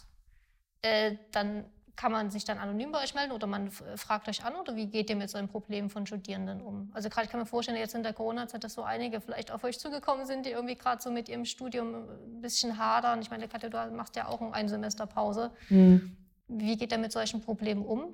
äh, 0.81 1.15
dann 1.31 1.65
kann 1.95 2.11
man 2.11 2.29
sich 2.29 2.43
dann 2.43 2.57
anonym 2.57 2.91
bei 2.91 3.01
euch 3.03 3.13
melden 3.15 3.31
oder 3.31 3.47
man 3.47 3.71
fragt 3.71 4.27
euch 4.27 4.43
an 4.43 4.55
oder 4.55 4.75
wie 4.75 4.87
geht 4.87 5.09
ihr 5.09 5.15
mit 5.15 5.29
so 5.29 5.37
einem 5.37 5.47
Problem 5.47 5.89
von 5.89 6.05
Studierenden 6.05 6.61
um? 6.61 6.91
Also 6.93 7.09
gerade 7.09 7.25
ich 7.25 7.31
kann 7.31 7.39
mir 7.39 7.45
vorstellen, 7.45 7.77
jetzt 7.77 7.95
in 7.95 8.03
der 8.03 8.13
Corona-Zeit, 8.13 8.63
dass 8.63 8.73
so 8.73 8.83
einige 8.83 9.21
vielleicht 9.21 9.51
auf 9.51 9.63
euch 9.63 9.79
zugekommen 9.79 10.25
sind, 10.25 10.45
die 10.45 10.51
irgendwie 10.51 10.75
gerade 10.75 11.01
so 11.01 11.09
mit 11.09 11.29
ihrem 11.29 11.45
Studium 11.45 12.09
ein 12.09 12.41
bisschen 12.41 12.77
hadern. 12.77 13.21
Ich 13.21 13.29
meine, 13.29 13.47
Katja, 13.47 13.69
du 13.69 13.95
machst 13.95 14.15
ja 14.15 14.27
auch 14.27 14.41
ein 14.51 14.67
Semesterpause. 14.67 15.51
Ja. 15.69 15.77
Mhm. 15.77 16.17
Wie 16.47 16.77
geht 16.77 16.91
er 16.91 16.97
mit 16.97 17.11
solchen 17.11 17.41
Problemen 17.41 17.85
um? 17.85 18.13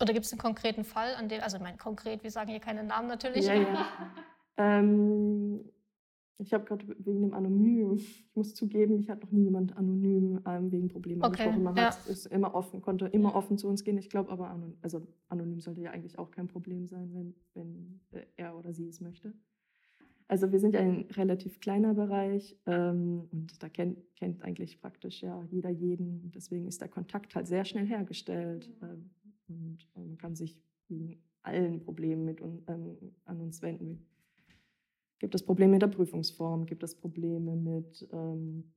Oder 0.00 0.12
gibt 0.12 0.26
es 0.26 0.32
einen 0.32 0.40
konkreten 0.40 0.84
Fall, 0.84 1.14
an 1.16 1.28
dem, 1.28 1.42
also 1.42 1.56
ich 1.56 1.62
meine, 1.62 1.76
konkret, 1.76 2.22
wir 2.22 2.30
sagen 2.30 2.50
hier 2.50 2.60
keine 2.60 2.84
Namen 2.84 3.08
natürlich. 3.08 3.46
Ja, 3.46 3.54
ja. 3.54 3.86
ähm, 4.56 5.60
ich 6.40 6.54
habe 6.54 6.64
gerade 6.64 6.86
wegen 7.04 7.22
dem 7.22 7.34
Anonym, 7.34 7.94
ich 7.94 8.24
muss 8.34 8.54
zugeben, 8.54 8.96
mich 8.96 9.10
hat 9.10 9.22
noch 9.22 9.32
nie 9.32 9.42
jemand 9.42 9.76
anonym 9.76 10.40
ähm, 10.46 10.70
wegen 10.70 10.86
Problemen 10.88 11.22
Okay, 11.22 11.42
angesprochen. 11.42 11.62
Man 11.64 11.76
ja. 11.76 11.86
hat, 11.86 12.06
ist 12.06 12.26
immer 12.26 12.54
offen, 12.54 12.80
konnte 12.80 13.06
immer 13.06 13.34
offen 13.34 13.58
zu 13.58 13.68
uns 13.68 13.82
gehen. 13.82 13.98
Ich 13.98 14.08
glaube 14.08 14.30
aber, 14.30 14.50
anonym, 14.50 14.78
also 14.80 15.02
anonym 15.28 15.60
sollte 15.60 15.80
ja 15.80 15.90
eigentlich 15.90 16.18
auch 16.18 16.30
kein 16.30 16.46
Problem 16.46 16.86
sein, 16.86 17.12
wenn, 17.12 17.34
wenn 17.54 18.00
äh, 18.12 18.26
er 18.36 18.56
oder 18.56 18.72
sie 18.72 18.86
es 18.86 19.00
möchte. 19.00 19.34
Also 20.28 20.52
wir 20.52 20.60
sind 20.60 20.74
ja 20.74 20.80
ein 20.80 21.06
relativ 21.12 21.58
kleiner 21.58 21.94
Bereich 21.94 22.54
ähm, 22.66 23.28
und 23.32 23.62
da 23.62 23.70
kennt, 23.70 23.98
kennt 24.14 24.42
eigentlich 24.42 24.78
praktisch 24.78 25.22
ja 25.22 25.42
jeder 25.50 25.70
jeden. 25.70 26.30
Deswegen 26.32 26.66
ist 26.66 26.82
der 26.82 26.88
Kontakt 26.88 27.34
halt 27.34 27.46
sehr 27.46 27.64
schnell 27.64 27.86
hergestellt 27.86 28.70
ähm, 28.82 29.10
und 29.48 29.88
äh, 29.96 30.00
man 30.00 30.18
kann 30.18 30.36
sich 30.36 30.60
wegen 30.88 31.22
allen 31.42 31.80
Problemen 31.80 32.26
mit 32.26 32.42
ähm, 32.42 32.98
an 33.24 33.40
uns 33.40 33.62
wenden. 33.62 34.06
Gibt 35.18 35.34
es 35.34 35.42
Probleme 35.42 35.72
mit 35.72 35.82
der 35.82 35.88
Prüfungsform? 35.88 36.66
Gibt 36.66 36.82
es 36.82 36.94
Probleme 36.94 37.56
mit, 37.56 38.06
ähm, 38.12 38.72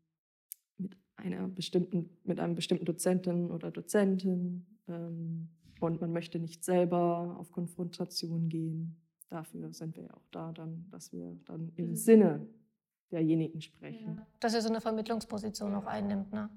mit, 0.77 0.97
einer 1.17 1.49
bestimmten, 1.49 2.09
mit 2.23 2.39
einem 2.39 2.55
bestimmten 2.55 2.85
Dozenten 2.85 3.51
oder 3.51 3.71
Dozentin? 3.71 4.65
Ähm, 4.87 5.49
und 5.81 5.99
man 5.99 6.13
möchte 6.13 6.39
nicht 6.39 6.63
selber 6.63 7.35
auf 7.37 7.51
Konfrontation 7.51 8.47
gehen. 8.47 9.00
Dafür 9.31 9.73
sind 9.73 9.95
wir 9.95 10.03
ja 10.03 10.13
auch 10.13 10.27
da, 10.31 10.51
dann, 10.51 10.85
dass 10.91 11.13
wir 11.13 11.37
dann 11.45 11.71
im 11.77 11.95
Sinne 11.95 12.45
derjenigen 13.11 13.61
sprechen. 13.61 14.21
Dass 14.41 14.53
ihr 14.53 14.61
so 14.61 14.67
eine 14.67 14.81
Vermittlungsposition 14.81 15.73
auch 15.73 15.85
einnimmt. 15.85 16.33
Ne? 16.33 16.49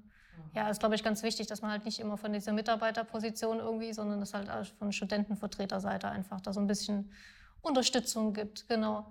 Ja, 0.53 0.69
ist, 0.69 0.79
glaube 0.81 0.95
ich, 0.95 1.03
ganz 1.03 1.23
wichtig, 1.23 1.47
dass 1.47 1.61
man 1.61 1.71
halt 1.71 1.85
nicht 1.85 1.99
immer 2.01 2.17
von 2.17 2.33
dieser 2.33 2.51
Mitarbeiterposition 2.51 3.59
irgendwie, 3.59 3.93
sondern 3.93 4.19
dass 4.19 4.33
halt 4.33 4.49
auch 4.49 4.65
von 4.77 4.91
Studentenvertreterseite 4.91 6.09
einfach 6.09 6.41
da 6.41 6.51
so 6.51 6.59
ein 6.59 6.67
bisschen 6.67 7.11
Unterstützung 7.61 8.33
gibt. 8.33 8.67
Genau. 8.67 9.05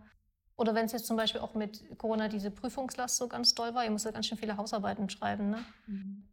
Oder 0.56 0.75
wenn 0.75 0.85
es 0.85 0.92
jetzt 0.92 1.06
zum 1.06 1.16
Beispiel 1.16 1.40
auch 1.40 1.54
mit 1.54 1.99
Corona 1.99 2.28
diese 2.28 2.50
Prüfungslast 2.50 3.16
so 3.16 3.28
ganz 3.28 3.54
doll 3.54 3.75
war, 3.75 3.83
ihr 3.83 3.90
müsst 3.90 4.04
ja 4.04 4.11
ganz 4.11 4.26
schön 4.26 4.37
viele 4.37 4.59
Hausarbeiten 4.59 5.09
schreiben. 5.09 5.49
Ne? 5.50 5.59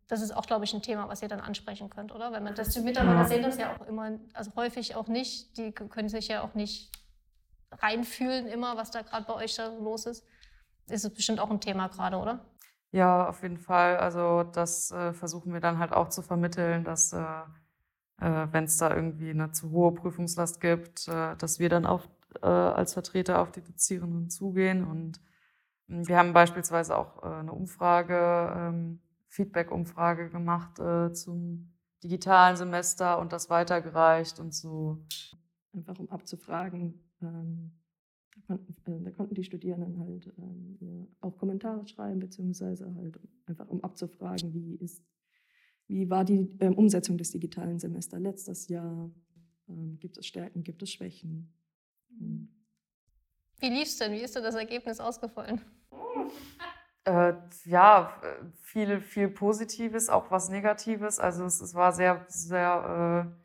Das 0.08 0.22
ist 0.22 0.32
auch, 0.32 0.46
glaube 0.46 0.66
ich, 0.66 0.74
ein 0.74 0.82
Thema, 0.82 1.08
was 1.08 1.22
ihr 1.22 1.30
dann 1.30 1.40
ansprechen 1.40 1.90
könnt, 1.90 2.14
oder? 2.14 2.34
Wenn 2.34 2.44
man 2.44 2.56
das, 2.56 2.70
die 2.70 2.82
Mitarbeiter 2.82 3.22
Ja. 3.22 3.26
sehen 3.26 3.42
das 3.42 3.58
ja 3.58 3.74
auch 3.76 3.88
immer, 3.88 4.20
also 4.34 4.52
häufig 4.56 4.96
auch 4.96 5.08
nicht, 5.08 5.58
die 5.58 5.72
können 5.72 6.10
sich 6.10 6.28
ja 6.28 6.44
auch 6.44 6.54
nicht 6.56 6.92
reinfühlen 7.72 8.48
immer, 8.48 8.78
was 8.78 8.92
da 8.92 9.02
gerade 9.02 9.26
bei 9.26 9.36
euch 9.36 9.56
da 9.56 9.68
los 9.68 10.06
ist? 10.06 10.26
Ist 10.88 11.06
es 11.06 11.14
bestimmt 11.14 11.40
auch 11.40 11.52
ein 11.52 11.62
Thema 11.62 11.88
gerade, 11.88 12.18
oder? 12.18 12.46
Ja, 12.92 13.30
auf 13.30 13.42
jeden 13.44 13.58
Fall. 13.58 13.98
Also 13.98 14.44
das 14.44 14.92
äh, 14.92 15.14
versuchen 15.14 15.54
wir 15.54 15.62
dann 15.62 15.80
halt 15.80 15.94
auch 15.94 16.10
zu 16.10 16.22
vermitteln, 16.22 16.84
dass 16.84 17.14
äh, 17.14 17.24
äh, 18.22 18.48
wenn 18.52 18.66
es 18.66 18.78
da 18.78 18.96
irgendwie 18.96 19.32
eine 19.32 19.52
zu 19.52 19.72
hohe 19.72 19.94
Prüfungslast 19.94 20.62
gibt, 20.62 21.08
äh, 21.08 21.36
dass 21.38 21.60
wir 21.60 21.70
dann 21.70 21.86
auch 21.86 22.06
äh, 22.42 22.48
als 22.48 22.94
Vertreter 22.94 23.42
auf 23.42 23.52
die 23.52 23.64
Dozierenden 23.64 24.30
zugehen. 24.30 24.86
Und 24.86 25.20
hm, 25.88 26.08
wir 26.08 26.18
haben 26.18 26.32
beispielsweise 26.32 26.98
auch 26.98 27.24
äh, 27.24 27.40
eine 27.40 27.52
Umfrage, 27.52 28.54
ähm, 28.56 29.02
Feedback-Umfrage 29.30 30.30
gemacht 30.30 30.76
zum 31.14 31.72
digitalen 32.04 32.58
Semester 32.58 33.18
und 33.18 33.32
das 33.32 33.50
weitergereicht 33.50 34.42
und 34.42 34.54
so. 34.54 34.98
Einfach 35.74 35.98
um 36.00 36.10
abzufragen, 36.10 37.02
ähm 37.22 37.72
da 38.36 38.42
konnten, 38.42 38.76
äh, 38.92 39.04
da 39.04 39.12
konnten 39.12 39.36
die 39.36 39.44
Studierenden 39.44 40.00
halt 40.00 40.34
ähm, 40.38 40.78
ja, 40.80 41.08
auch 41.22 41.38
Kommentare 41.38 41.86
schreiben, 41.88 42.20
beziehungsweise 42.20 42.94
halt 42.96 43.20
einfach 43.46 43.68
um 43.68 43.84
abzufragen, 43.84 44.54
wie 44.54 44.76
ist, 44.76 45.04
wie 45.88 46.10
war 46.10 46.24
die 46.24 46.50
ähm, 46.60 46.76
Umsetzung 46.76 47.18
des 47.18 47.32
digitalen 47.32 47.80
Semesters 47.80 48.22
letztes 48.22 48.68
Jahr? 48.68 49.12
Ähm, 49.68 49.98
gibt 50.00 50.18
es 50.18 50.26
Stärken, 50.26 50.64
gibt 50.64 50.82
es 50.82 50.92
Schwächen? 50.92 51.54
Wie 53.60 53.70
lief 53.70 53.84
es 53.84 53.98
denn? 53.98 54.12
Wie 54.14 54.22
ist 54.22 54.36
denn 54.36 54.44
das 54.44 54.56
Ergebnis 54.56 55.00
ausgefallen? 55.00 55.62
Äh, 57.04 57.34
ja, 57.66 58.22
viel, 58.62 59.02
viel 59.02 59.28
Positives, 59.28 60.08
auch 60.08 60.30
was 60.30 60.50
Negatives. 60.50 61.20
Also 61.20 61.46
es, 61.46 61.60
es 61.60 61.74
war 61.74 61.94
sehr, 61.94 62.24
sehr 62.28 63.26
äh, 63.26 63.41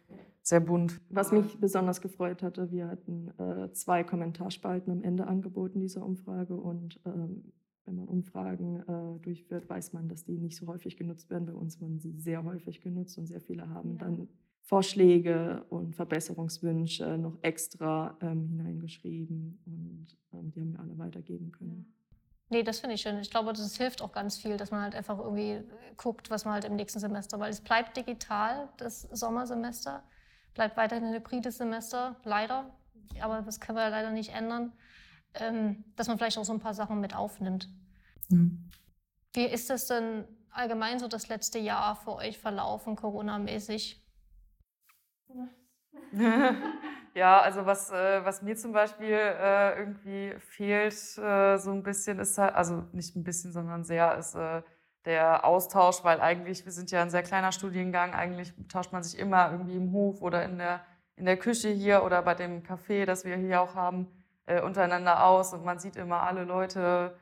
sehr 0.46 0.60
bunt. 0.60 1.00
Was 1.10 1.32
mich 1.32 1.58
besonders 1.58 2.00
gefreut 2.00 2.40
hatte, 2.40 2.70
wir 2.70 2.86
hatten 2.86 3.32
äh, 3.36 3.72
zwei 3.72 4.04
Kommentarspalten 4.04 4.92
am 4.92 5.02
Ende 5.02 5.26
angeboten 5.26 5.80
dieser 5.80 6.04
Umfrage 6.04 6.54
und 6.54 7.00
ähm, 7.04 7.52
wenn 7.84 7.96
man 7.96 8.06
Umfragen 8.06 8.80
äh, 8.88 9.18
durchführt, 9.20 9.68
weiß 9.68 9.92
man, 9.92 10.08
dass 10.08 10.24
die 10.24 10.38
nicht 10.38 10.56
so 10.56 10.68
häufig 10.68 10.96
genutzt 10.96 11.30
werden. 11.30 11.46
Bei 11.46 11.52
uns 11.52 11.80
wurden 11.80 11.98
sie 11.98 12.12
sehr 12.12 12.44
häufig 12.44 12.80
genutzt 12.80 13.18
und 13.18 13.26
sehr 13.26 13.40
viele 13.40 13.68
haben 13.70 13.94
ja. 13.94 13.98
dann 13.98 14.28
Vorschläge 14.62 15.64
und 15.68 15.96
Verbesserungswünsche 15.96 17.18
noch 17.18 17.38
extra 17.42 18.16
ähm, 18.20 18.46
hineingeschrieben 18.46 19.58
und 19.66 20.16
ähm, 20.32 20.52
die 20.52 20.60
haben 20.60 20.72
wir 20.72 20.80
alle 20.80 20.98
weitergeben 20.98 21.50
können. 21.50 21.92
Nee, 22.50 22.62
das 22.62 22.78
finde 22.78 22.94
ich 22.94 23.00
schön. 23.00 23.18
Ich 23.18 23.30
glaube, 23.30 23.52
das 23.52 23.76
hilft 23.76 24.00
auch 24.00 24.12
ganz 24.12 24.38
viel, 24.38 24.56
dass 24.56 24.70
man 24.70 24.82
halt 24.82 24.94
einfach 24.94 25.18
irgendwie 25.18 25.60
guckt, 25.96 26.30
was 26.30 26.44
man 26.44 26.54
halt 26.54 26.64
im 26.64 26.76
nächsten 26.76 27.00
Semester, 27.00 27.40
weil 27.40 27.50
es 27.50 27.60
bleibt 27.60 27.96
digital, 27.96 28.68
das 28.76 29.02
Sommersemester 29.02 30.04
bleibt 30.56 30.76
weiterhin 30.76 31.04
ein 31.04 31.14
hybrides 31.14 31.58
Semester, 31.58 32.16
leider. 32.24 32.74
Aber 33.20 33.42
das 33.42 33.60
können 33.60 33.78
wir 33.78 33.88
leider 33.88 34.10
nicht 34.10 34.34
ändern. 34.34 34.72
Ähm, 35.34 35.84
dass 35.94 36.08
man 36.08 36.18
vielleicht 36.18 36.38
auch 36.38 36.44
so 36.44 36.52
ein 36.52 36.60
paar 36.60 36.74
Sachen 36.74 37.00
mit 37.00 37.14
aufnimmt. 37.14 37.68
Mhm. 38.30 38.68
Wie 39.34 39.44
ist 39.44 39.68
das 39.70 39.86
denn 39.86 40.24
allgemein 40.50 40.98
so 40.98 41.08
das 41.08 41.28
letzte 41.28 41.58
Jahr 41.58 41.94
für 41.94 42.16
euch 42.16 42.38
verlaufen, 42.38 42.96
Corona-mäßig? 42.96 44.02
ja, 47.14 47.40
also 47.40 47.66
was, 47.66 47.90
äh, 47.90 48.24
was 48.24 48.40
mir 48.40 48.56
zum 48.56 48.72
Beispiel 48.72 49.12
äh, 49.12 49.78
irgendwie 49.78 50.34
fehlt, 50.38 50.94
äh, 51.18 51.58
so 51.58 51.70
ein 51.70 51.82
bisschen 51.82 52.18
ist 52.18 52.38
halt, 52.38 52.54
also 52.54 52.84
nicht 52.92 53.14
ein 53.14 53.24
bisschen, 53.24 53.52
sondern 53.52 53.84
sehr, 53.84 54.16
ist 54.16 54.34
äh, 54.34 54.62
der 55.06 55.44
Austausch, 55.44 56.04
weil 56.04 56.20
eigentlich, 56.20 56.64
wir 56.64 56.72
sind 56.72 56.90
ja 56.90 57.00
ein 57.00 57.10
sehr 57.10 57.22
kleiner 57.22 57.52
Studiengang, 57.52 58.12
eigentlich 58.12 58.52
tauscht 58.68 58.92
man 58.92 59.02
sich 59.02 59.18
immer 59.18 59.52
irgendwie 59.52 59.76
im 59.76 59.92
Hof 59.92 60.20
oder 60.20 60.44
in 60.44 60.58
der, 60.58 60.80
in 61.14 61.24
der 61.24 61.36
Küche 61.36 61.68
hier 61.68 62.04
oder 62.04 62.20
bei 62.22 62.34
dem 62.34 62.62
Café, 62.62 63.06
das 63.06 63.24
wir 63.24 63.36
hier 63.36 63.62
auch 63.62 63.74
haben, 63.74 64.08
äh, 64.46 64.60
untereinander 64.60 65.24
aus 65.24 65.54
und 65.54 65.64
man 65.64 65.78
sieht 65.78 65.96
immer 65.96 66.22
alle 66.22 66.44
Leute. 66.44 67.16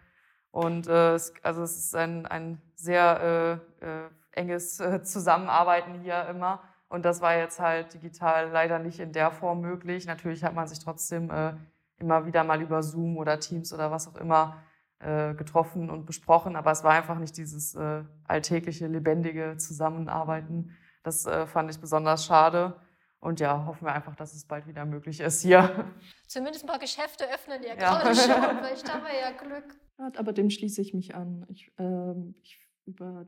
Und 0.50 0.88
äh, 0.88 1.14
es, 1.14 1.34
also 1.42 1.62
es 1.62 1.76
ist 1.76 1.94
ein, 1.94 2.26
ein 2.26 2.60
sehr 2.74 3.60
äh, 3.80 3.86
äh 3.86 4.08
enges 4.36 4.80
äh, 4.80 5.02
Zusammenarbeiten 5.02 6.00
hier 6.00 6.26
immer. 6.28 6.60
Und 6.88 7.04
das 7.04 7.20
war 7.20 7.36
jetzt 7.36 7.60
halt 7.60 7.94
digital 7.94 8.50
leider 8.50 8.78
nicht 8.78 9.00
in 9.00 9.12
der 9.12 9.30
Form 9.30 9.60
möglich. 9.60 10.06
Natürlich 10.06 10.44
hat 10.44 10.54
man 10.54 10.66
sich 10.66 10.80
trotzdem 10.80 11.30
äh, 11.30 11.54
immer 11.98 12.26
wieder 12.26 12.44
mal 12.44 12.60
über 12.60 12.82
Zoom 12.82 13.16
oder 13.16 13.38
Teams 13.38 13.72
oder 13.72 13.90
was 13.90 14.08
auch 14.08 14.16
immer 14.16 14.62
äh, 15.04 15.34
getroffen 15.34 15.90
und 15.90 16.06
besprochen, 16.06 16.56
aber 16.56 16.70
es 16.70 16.82
war 16.82 16.92
einfach 16.92 17.18
nicht 17.18 17.36
dieses 17.36 17.74
äh, 17.74 18.04
alltägliche, 18.24 18.86
lebendige 18.86 19.56
Zusammenarbeiten. 19.58 20.74
Das 21.02 21.26
äh, 21.26 21.46
fand 21.46 21.70
ich 21.70 21.78
besonders 21.78 22.24
schade. 22.24 22.80
Und 23.20 23.38
ja, 23.40 23.66
hoffen 23.66 23.86
wir 23.86 23.94
einfach, 23.94 24.16
dass 24.16 24.34
es 24.34 24.46
bald 24.46 24.66
wieder 24.66 24.84
möglich 24.86 25.20
ist 25.20 25.42
hier. 25.42 25.92
Zumindest 26.26 26.64
ein 26.64 26.68
paar 26.68 26.78
Geschäfte 26.78 27.24
öffnen 27.32 27.62
ja, 27.62 27.70
ja. 27.70 27.74
gerade 27.74 28.14
schon. 28.14 28.34
Vielleicht 28.58 28.92
haben 28.92 29.02
wir 29.04 29.18
ja 29.18 29.30
Glück. 29.32 29.78
Aber 30.16 30.32
dem 30.32 30.48
schließe 30.48 30.80
ich 30.80 30.94
mich 30.94 31.14
an. 31.14 31.44
Ich, 31.48 31.70
ähm, 31.78 32.34
ich, 32.42 32.58
über 32.86 33.26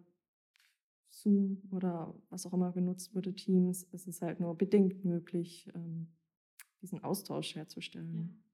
Zoom 1.10 1.62
oder 1.72 2.14
was 2.30 2.46
auch 2.46 2.52
immer 2.52 2.72
genutzt 2.72 3.14
wurde, 3.14 3.34
Teams, 3.34 3.84
ist 3.92 4.06
es 4.06 4.22
halt 4.22 4.40
nur 4.40 4.56
bedingt 4.56 5.04
möglich, 5.04 5.70
ähm, 5.74 6.08
diesen 6.80 7.04
Austausch 7.04 7.54
herzustellen. 7.54 8.14
Ja 8.14 8.45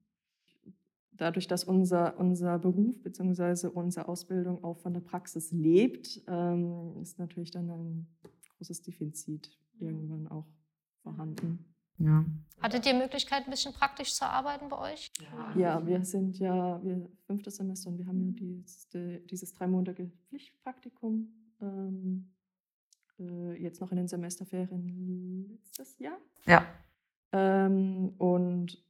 dadurch, 1.17 1.47
dass 1.47 1.63
unser, 1.63 2.19
unser 2.19 2.59
Beruf 2.59 3.01
bzw. 3.01 3.67
unsere 3.67 4.07
Ausbildung 4.07 4.63
auch 4.63 4.77
von 4.77 4.93
der 4.93 5.01
Praxis 5.01 5.51
lebt, 5.51 6.21
ähm, 6.27 6.97
ist 7.01 7.19
natürlich 7.19 7.51
dann 7.51 7.69
ein 7.69 8.07
großes 8.57 8.81
Defizit 8.81 9.57
irgendwann 9.79 10.27
auch 10.27 10.47
vorhanden. 11.01 11.65
Ja. 11.99 12.25
Hattet 12.61 12.85
ihr 12.85 12.93
Möglichkeit, 12.95 13.45
ein 13.45 13.51
bisschen 13.51 13.73
praktisch 13.73 14.13
zu 14.15 14.25
arbeiten 14.25 14.69
bei 14.69 14.93
euch? 14.93 15.11
Ja, 15.55 15.85
wir 15.85 16.03
sind 16.03 16.39
ja 16.39 16.83
wir 16.83 17.07
fünftes 17.27 17.57
Semester 17.57 17.89
und 17.89 17.99
wir 17.99 18.07
haben 18.07 18.21
ja 18.21 18.31
dieses, 18.31 18.87
dieses 19.29 19.53
dreimonatige 19.53 20.09
Pflichtpraktikum. 20.29 21.27
Ähm, 21.61 22.33
äh, 23.19 23.61
jetzt 23.61 23.79
noch 23.79 23.91
in 23.91 23.97
den 23.97 24.07
Semesterferien 24.07 25.47
letztes 25.49 25.99
Jahr. 25.99 26.17
Ja. 26.45 26.65
Ähm, 27.31 28.13
und 28.17 28.83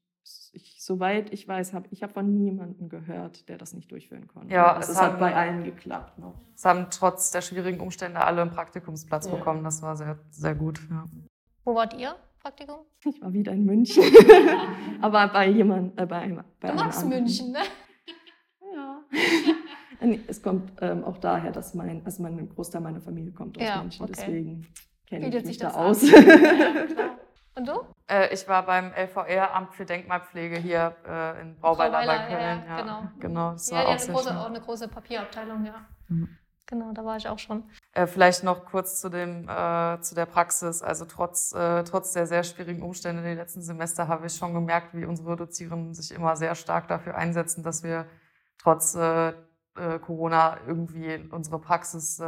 ich, 0.53 0.84
soweit 0.84 1.34
ich 1.34 1.48
weiß, 1.48 1.74
habe 1.74 1.88
ich 1.92 2.03
habe 2.03 2.13
von 2.13 2.34
niemandem 2.34 2.89
gehört, 2.89 3.50
der 3.50 3.58
das 3.58 3.74
nicht 3.74 3.92
durchführen 3.92 4.27
konnte. 4.27 4.53
Ja, 4.53 4.74
also 4.74 4.92
es, 4.92 5.01
hat 5.01 5.20
bei 5.20 5.36
allen 5.36 5.63
geklappt. 5.63 6.20
Noch. 6.20 6.36
Es 6.56 6.63
haben 6.65 6.88
trotz 6.89 7.32
der 7.32 7.42
schwierigen 7.42 7.80
Umstände 7.80 8.24
alle 8.24 8.42
einen 8.42 8.51
Praktikumsplatz 8.51 9.25
ja. 9.25 9.36
bekommen. 9.36 9.63
Das 9.63 9.82
war 9.82 9.96
sehr, 9.96 10.20
sehr 10.30 10.56
gut. 10.56 10.80
Ja. 10.89 11.06
Wo 11.65 11.75
wart 11.75 11.94
ihr? 12.00 12.15
Praktikum? 12.39 12.80
Ich 13.06 13.22
war 13.22 13.32
wieder 13.32 13.53
in 13.53 13.65
München. 13.65 14.03
Aber 15.01 15.27
bei 15.30 15.50
jemand, 15.50 16.00
äh, 16.00 16.06
bei, 16.06 16.38
bei 16.60 16.70
Du 16.70 16.75
magst 16.75 17.06
München, 17.06 17.53
ne? 17.53 17.60
Ja. 18.75 19.00
es 20.27 20.42
kommt 20.42 20.74
ähm, 20.82 21.03
auch 21.06 21.18
daher, 21.18 21.51
dass 21.51 21.74
mein, 21.74 22.06
also 22.06 22.22
mein 22.22 22.50
Großteil 22.50 22.82
meiner 22.82 23.00
Familie 23.00 23.32
kommt 23.32 23.58
aus 23.58 23.63
ja, 23.63 23.82
München, 23.82 24.03
okay. 24.03 24.13
deswegen 24.15 24.68
kenne 25.08 25.27
ich 25.27 25.46
mich 25.46 25.58
da 25.58 25.72
aus. 25.72 26.03
Ja, 26.12 27.18
Und 27.55 27.67
du? 27.67 27.86
Äh, 28.10 28.33
ich 28.33 28.48
war 28.48 28.65
beim 28.65 28.91
LVR, 28.93 29.53
Amt 29.53 29.75
für 29.75 29.86
Denkmalpflege 29.86 30.57
hier 30.57 30.95
äh, 31.07 31.41
in 31.41 31.55
Brauweiler, 31.60 32.00
Brauweiler 32.00 32.17
bei 32.17 32.27
Köln. 32.27 32.63
Ja, 32.67 32.75
ja, 32.75 32.81
genau. 32.81 33.03
genau 33.19 33.51
das 33.51 33.69
ja, 33.69 33.77
war 33.77 33.88
auch, 33.88 33.89
eine 33.91 34.13
große, 34.13 34.39
auch 34.39 34.45
eine 34.48 34.62
große 34.62 34.88
Papierabteilung, 34.88 35.65
ja. 35.65 35.86
Mhm. 36.07 36.38
Genau, 36.65 36.91
da 36.93 37.05
war 37.05 37.17
ich 37.17 37.27
auch 37.27 37.38
schon. 37.38 37.69
Äh, 37.91 38.07
vielleicht 38.07 38.43
noch 38.43 38.65
kurz 38.65 39.00
zu, 39.00 39.10
dem, 39.10 39.48
äh, 39.48 40.00
zu 40.01 40.15
der 40.15 40.25
Praxis. 40.25 40.81
Also 40.81 41.05
trotz, 41.05 41.53
äh, 41.53 41.83
trotz 41.83 42.13
der 42.13 42.25
sehr 42.25 42.43
schwierigen 42.43 42.81
Umstände 42.81 43.22
in 43.22 43.27
den 43.27 43.38
letzten 43.38 43.62
Semester 43.62 44.07
habe 44.07 44.25
ich 44.25 44.36
schon 44.36 44.53
gemerkt, 44.53 44.95
wie 44.95 45.05
unsere 45.05 45.36
Dozierenden 45.36 45.93
sich 45.93 46.12
immer 46.15 46.36
sehr 46.36 46.55
stark 46.55 46.88
dafür 46.88 47.15
einsetzen, 47.15 47.63
dass 47.63 47.83
wir 47.83 48.07
trotz 48.57 48.95
äh, 48.95 49.33
Corona 50.01 50.57
irgendwie 50.67 51.27
unsere 51.31 51.60
Praxis 51.60 52.22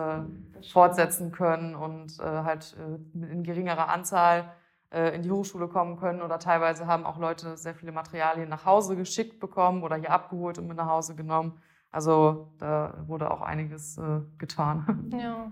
fortsetzen 0.74 1.32
können 1.32 1.75
und 1.75 2.17
halt 2.17 2.75
in 3.13 3.44
geringerer 3.44 3.89
Anzahl 3.89 4.39
äh, 4.39 4.65
in 4.92 5.24
die 5.24 5.32
Hochschule 5.32 5.68
kommen 5.68 5.98
können 5.98 6.22
oder 6.22 6.39
teilweise 6.39 6.88
haben 6.88 7.06
auch 7.06 7.18
Leute 7.18 7.58
sehr 7.58 7.75
viele 7.75 7.92
Materialien 7.92 8.50
nach 8.50 8.65
Hause 8.65 8.96
geschickt 8.96 9.39
bekommen 9.39 9.84
oder 9.84 9.96
hier 9.96 10.12
abgeholt 10.12 10.58
und 10.58 10.68
mit 10.68 10.77
nach 10.77 10.88
Hause 10.88 11.15
genommen. 11.15 11.60
Also 11.92 12.54
da 12.60 12.94
wurde 13.08 13.32
auch 13.32 13.42
einiges 13.42 13.98
äh, 13.98 14.22
getan. 14.38 15.12
Ja. 15.18 15.51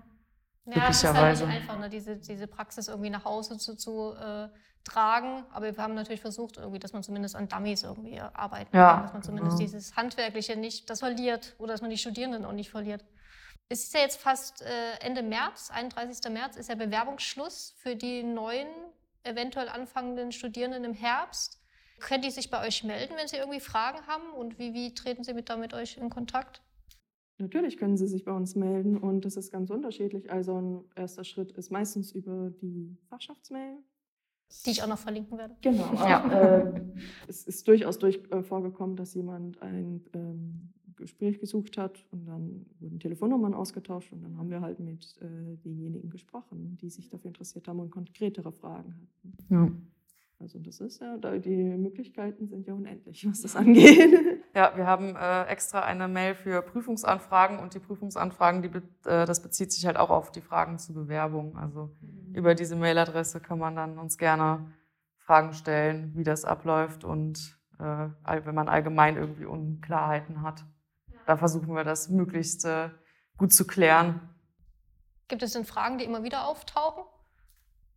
Ja, 0.66 0.88
es 0.88 1.02
ist 1.02 1.12
halt 1.12 1.38
nicht 1.38 1.46
einfach, 1.46 1.78
ne, 1.78 1.90
diese, 1.90 2.16
diese 2.16 2.46
Praxis 2.46 2.88
irgendwie 2.88 3.10
nach 3.10 3.24
Hause 3.24 3.58
zu, 3.58 3.76
zu 3.76 4.14
äh, 4.14 4.48
tragen. 4.82 5.44
Aber 5.52 5.76
wir 5.76 5.82
haben 5.82 5.94
natürlich 5.94 6.20
versucht, 6.20 6.56
irgendwie, 6.56 6.78
dass 6.78 6.92
man 6.92 7.02
zumindest 7.02 7.36
an 7.36 7.48
Dummies 7.48 7.82
irgendwie 7.82 8.18
arbeiten 8.20 8.74
ja, 8.74 8.92
kann, 8.92 9.02
dass 9.02 9.12
man 9.12 9.22
zumindest 9.22 9.58
genau. 9.58 9.66
dieses 9.66 9.96
Handwerkliche 9.96 10.56
nicht 10.56 10.88
das 10.88 11.00
verliert 11.00 11.54
oder 11.58 11.72
dass 11.72 11.82
man 11.82 11.90
die 11.90 11.98
Studierenden 11.98 12.44
auch 12.44 12.52
nicht 12.52 12.70
verliert. 12.70 13.04
Es 13.68 13.84
ist 13.84 13.94
ja 13.94 14.00
jetzt 14.00 14.20
fast 14.20 14.62
äh, 14.62 14.98
Ende 15.00 15.22
März, 15.22 15.70
31. 15.70 16.32
März 16.32 16.56
ist 16.56 16.68
ja 16.68 16.74
Bewerbungsschluss 16.74 17.74
für 17.78 17.96
die 17.96 18.22
neuen 18.22 18.68
eventuell 19.24 19.68
anfangenden 19.68 20.32
Studierenden 20.32 20.84
im 20.84 20.94
Herbst. 20.94 21.60
Können 22.00 22.22
die 22.22 22.30
sich 22.30 22.50
bei 22.50 22.66
euch 22.66 22.84
melden, 22.84 23.14
wenn 23.16 23.28
sie 23.28 23.36
irgendwie 23.36 23.60
Fragen 23.60 24.06
haben? 24.06 24.32
Und 24.32 24.58
wie, 24.58 24.74
wie 24.74 24.94
treten 24.94 25.24
sie 25.24 25.34
mit, 25.34 25.48
da 25.48 25.56
mit 25.56 25.74
euch 25.74 25.96
in 25.96 26.10
Kontakt? 26.10 26.62
Natürlich 27.38 27.76
können 27.76 27.96
sie 27.96 28.06
sich 28.06 28.24
bei 28.24 28.32
uns 28.32 28.54
melden 28.54 28.96
und 28.96 29.24
das 29.24 29.36
ist 29.36 29.50
ganz 29.50 29.70
unterschiedlich. 29.70 30.30
Also 30.30 30.60
ein 30.60 30.84
erster 30.94 31.24
Schritt 31.24 31.52
ist 31.52 31.70
meistens 31.70 32.12
über 32.12 32.50
die 32.50 32.96
Fachschaftsmail. 33.08 33.78
Die 34.66 34.70
ich 34.70 34.82
auch 34.82 34.86
noch 34.86 34.98
verlinken 34.98 35.36
werde. 35.38 35.56
Genau. 35.60 35.92
Ja. 35.94 36.24
Äh, 36.34 36.82
es 37.26 37.44
ist 37.44 37.66
durchaus 37.66 37.98
durch, 37.98 38.22
äh, 38.30 38.42
vorgekommen, 38.42 38.94
dass 38.94 39.14
jemand 39.14 39.60
ein 39.62 40.04
ähm, 40.12 40.72
Gespräch 40.96 41.38
gesucht 41.38 41.78
hat 41.78 42.04
und 42.10 42.26
dann 42.26 42.66
wurden 42.80 42.98
Telefonnummern 42.98 43.54
ausgetauscht 43.54 44.12
und 44.12 44.22
dann 44.22 44.36
haben 44.38 44.50
wir 44.50 44.60
halt 44.60 44.80
mit 44.80 45.16
äh, 45.20 45.56
denjenigen 45.64 46.10
gesprochen, 46.10 46.78
die 46.80 46.90
sich 46.90 47.08
dafür 47.08 47.28
interessiert 47.28 47.68
haben 47.68 47.80
und 47.80 47.90
konkretere 47.90 48.52
Fragen 48.52 48.94
hatten. 48.94 49.36
Ja. 49.48 49.70
Also 50.40 50.58
das 50.58 50.80
ist 50.80 51.00
ja, 51.00 51.16
die 51.16 51.56
Möglichkeiten 51.56 52.48
sind 52.48 52.66
ja 52.66 52.74
unendlich, 52.74 53.26
was 53.28 53.42
das 53.42 53.56
angeht. 53.56 54.30
Ja, 54.56 54.76
wir 54.76 54.86
haben 54.86 55.16
äh, 55.16 55.46
extra 55.46 55.80
eine 55.80 56.06
Mail 56.06 56.36
für 56.36 56.62
Prüfungsanfragen 56.62 57.58
und 57.58 57.74
die 57.74 57.80
Prüfungsanfragen, 57.80 58.62
die, 58.62 58.68
äh, 59.08 59.26
das 59.26 59.42
bezieht 59.42 59.72
sich 59.72 59.84
halt 59.84 59.96
auch 59.96 60.10
auf 60.10 60.30
die 60.30 60.42
Fragen 60.42 60.78
zur 60.78 60.94
Bewerbung. 60.94 61.56
Also 61.56 61.90
mhm. 62.00 62.34
über 62.36 62.54
diese 62.54 62.76
Mailadresse 62.76 63.40
kann 63.40 63.58
man 63.58 63.74
dann 63.74 63.98
uns 63.98 64.16
gerne 64.16 64.70
Fragen 65.18 65.54
stellen, 65.54 66.12
wie 66.14 66.22
das 66.22 66.44
abläuft 66.44 67.02
und 67.02 67.58
äh, 67.80 68.44
wenn 68.44 68.54
man 68.54 68.68
allgemein 68.68 69.16
irgendwie 69.16 69.46
Unklarheiten 69.46 70.42
hat. 70.42 70.64
Da 71.26 71.36
versuchen 71.36 71.74
wir 71.74 71.84
das 71.84 72.08
möglichst 72.08 72.64
äh, 72.64 72.90
gut 73.36 73.52
zu 73.52 73.66
klären. 73.66 74.20
Gibt 75.28 75.42
es 75.42 75.52
denn 75.52 75.64
Fragen, 75.64 75.98
die 75.98 76.04
immer 76.04 76.22
wieder 76.22 76.46
auftauchen? 76.46 77.04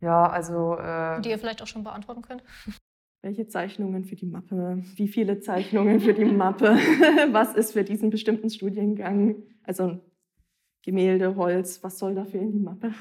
Ja, 0.00 0.28
also. 0.28 0.76
Äh, 0.78 1.20
die 1.20 1.30
ihr 1.30 1.38
vielleicht 1.38 1.62
auch 1.62 1.66
schon 1.66 1.84
beantworten 1.84 2.22
könnt. 2.22 2.42
Welche 3.22 3.48
Zeichnungen 3.48 4.04
für 4.04 4.14
die 4.14 4.26
Mappe? 4.26 4.82
Wie 4.94 5.08
viele 5.08 5.40
Zeichnungen 5.40 6.00
für 6.00 6.14
die 6.14 6.24
Mappe? 6.24 6.76
was 7.32 7.54
ist 7.54 7.72
für 7.72 7.82
diesen 7.82 8.10
bestimmten 8.10 8.48
Studiengang? 8.48 9.42
Also 9.64 9.98
Gemälde, 10.82 11.34
Holz, 11.34 11.82
was 11.82 11.98
soll 11.98 12.14
dafür 12.14 12.40
in 12.40 12.52
die 12.52 12.60
Mappe? 12.60 12.94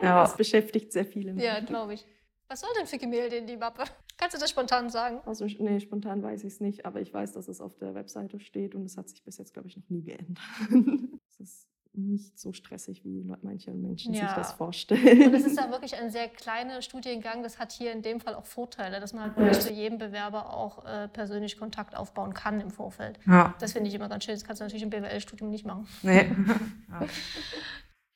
Ja. 0.00 0.22
Das 0.22 0.36
beschäftigt 0.36 0.92
sehr 0.92 1.04
viele. 1.04 1.34
Menschen. 1.34 1.46
Ja, 1.46 1.60
glaube 1.60 1.94
ich. 1.94 2.06
Was 2.48 2.60
soll 2.60 2.70
denn 2.78 2.86
für 2.86 2.98
Gemälde 2.98 3.36
in 3.36 3.46
die 3.46 3.56
Mappe? 3.56 3.84
Kannst 4.20 4.36
du 4.36 4.40
das 4.40 4.50
spontan 4.50 4.90
sagen? 4.90 5.22
Also, 5.24 5.46
nee, 5.46 5.80
spontan 5.80 6.22
weiß 6.22 6.44
ich 6.44 6.52
es 6.52 6.60
nicht, 6.60 6.84
aber 6.84 7.00
ich 7.00 7.12
weiß, 7.12 7.32
dass 7.32 7.48
es 7.48 7.62
auf 7.62 7.78
der 7.78 7.94
Webseite 7.94 8.38
steht 8.38 8.74
und 8.74 8.84
es 8.84 8.98
hat 8.98 9.08
sich 9.08 9.24
bis 9.24 9.38
jetzt, 9.38 9.54
glaube 9.54 9.68
ich, 9.68 9.78
noch 9.78 9.88
nie 9.88 10.02
geändert. 10.02 10.44
Es 11.30 11.40
ist 11.40 11.68
nicht 11.94 12.38
so 12.38 12.52
stressig, 12.52 13.02
wie 13.02 13.24
manche 13.40 13.72
Menschen 13.72 14.12
ja. 14.12 14.26
sich 14.26 14.36
das 14.36 14.52
vorstellen. 14.52 15.28
Und 15.28 15.34
es 15.34 15.46
ist 15.46 15.58
ja 15.58 15.70
wirklich 15.70 15.96
ein 15.96 16.10
sehr 16.10 16.28
kleiner 16.28 16.82
Studiengang. 16.82 17.42
Das 17.42 17.58
hat 17.58 17.72
hier 17.72 17.92
in 17.92 18.02
dem 18.02 18.20
Fall 18.20 18.34
auch 18.34 18.44
Vorteile, 18.44 19.00
dass 19.00 19.14
man 19.14 19.22
halt 19.22 19.36
wirklich 19.38 19.60
zu 19.60 19.72
jedem 19.72 19.96
Bewerber 19.96 20.52
auch 20.52 20.84
äh, 20.84 21.08
persönlich 21.08 21.58
Kontakt 21.58 21.96
aufbauen 21.96 22.34
kann 22.34 22.60
im 22.60 22.70
Vorfeld. 22.70 23.18
Ja. 23.26 23.54
Das 23.58 23.72
finde 23.72 23.88
ich 23.88 23.94
immer 23.94 24.10
ganz 24.10 24.24
schön. 24.24 24.34
Das 24.34 24.44
kannst 24.44 24.60
du 24.60 24.64
natürlich 24.64 24.82
im 24.82 24.90
BWL-Studium 24.90 25.48
nicht 25.48 25.64
machen. 25.64 25.88
Nee. 26.02 26.30
ja. 26.90 27.06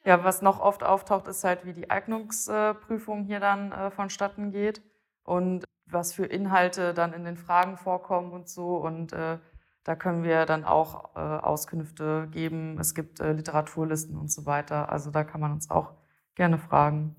ja. 0.05 0.25
was 0.25 0.43
noch 0.43 0.61
oft 0.61 0.83
auftaucht, 0.83 1.29
ist 1.29 1.45
halt, 1.45 1.65
wie 1.65 1.73
die 1.73 1.89
Eignungsprüfung 1.89 3.25
hier 3.25 3.41
dann 3.41 3.73
äh, 3.73 3.91
vonstatten 3.91 4.51
geht 4.51 4.83
und 5.23 5.65
was 5.87 6.13
für 6.13 6.27
Inhalte 6.27 6.95
dann 6.95 7.13
in 7.13 7.25
den 7.25 7.37
Fragen 7.37 7.77
vorkommen 7.77 8.33
und 8.33 8.49
so. 8.49 8.77
Und 8.77 9.13
äh, 9.13 9.39
da 9.85 9.95
können 9.97 10.25
wir 10.25 10.47
dann 10.47 10.65
auch 10.65 11.15
äh, 11.15 11.19
Auskünfte 11.19 12.29
geben. 12.31 12.79
Es 12.79 12.95
gibt 12.95 13.21
äh, 13.21 13.33
Literaturlisten 13.33 14.17
und 14.17 14.31
so 14.33 14.47
weiter. 14.47 14.91
Also 14.91 15.11
da 15.11 15.25
kann 15.25 15.41
man 15.41 15.53
uns 15.53 15.71
auch 15.71 15.93
gerne 16.35 16.59
fragen. 16.59 17.15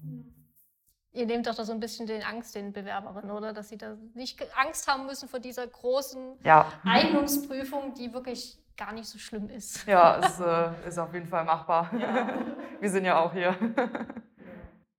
Ihr 1.12 1.26
nehmt 1.26 1.48
doch 1.48 1.56
da 1.56 1.64
so 1.64 1.72
ein 1.72 1.80
bisschen 1.80 2.08
den 2.08 2.24
Angst 2.24 2.56
den 2.56 2.74
Bewerberinnen, 2.74 3.32
oder? 3.32 3.54
Dass 3.54 3.70
sie 3.70 3.78
da 3.78 3.96
nicht 4.14 4.46
Angst 4.58 4.88
haben 4.88 5.06
müssen 5.06 5.30
vor 5.30 5.40
dieser 5.40 5.66
großen 5.66 6.40
ja. 6.44 6.68
Eignungsprüfung, 6.84 7.94
die 7.94 8.14
wirklich 8.14 8.60
gar 8.76 8.92
nicht 8.92 9.08
so 9.08 9.18
schlimm 9.18 9.50
ist. 9.50 9.88
Ja, 9.88 10.20
es 10.20 10.40
äh, 10.42 10.88
ist 10.88 10.98
auf 10.98 11.14
jeden 11.14 11.28
Fall 11.28 11.46
machbar. 11.46 11.90
Ja. 11.98 12.46
Wir 12.82 12.90
sind 12.90 13.06
ja 13.06 13.20
auch 13.20 13.32
hier. 13.32 13.56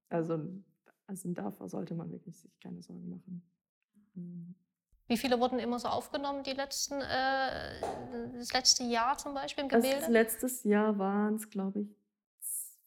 Also, 0.08 0.38
also 1.06 1.32
davor 1.32 1.68
sollte 1.68 1.94
man 1.94 2.10
wirklich 2.10 2.40
sich 2.40 2.58
keine 2.60 2.80
Sorgen 2.80 3.10
machen. 3.10 3.42
Mhm. 4.16 4.54
Wie 5.08 5.16
viele 5.16 5.38
wurden 5.38 5.60
immer 5.60 5.78
so 5.78 5.88
aufgenommen, 5.88 6.42
die 6.42 6.52
letzten, 6.52 7.00
äh, 7.00 7.80
das 8.36 8.52
letzte 8.52 8.82
Jahr 8.82 9.16
zum 9.16 9.34
Beispiel 9.34 9.64
im 9.64 9.68
Gemälde? 9.68 10.00
Das 10.00 10.08
letztes 10.08 10.64
Jahr 10.64 10.98
waren 10.98 11.36
es, 11.36 11.48
glaube 11.48 11.80
ich, 11.80 11.96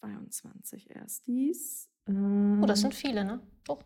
22 0.01 0.93
Erstis. 0.95 1.89
Ähm, 2.07 2.59
oh, 2.61 2.65
das 2.65 2.81
sind 2.81 2.93
viele, 2.93 3.23
ne? 3.23 3.39
Doch. 3.63 3.81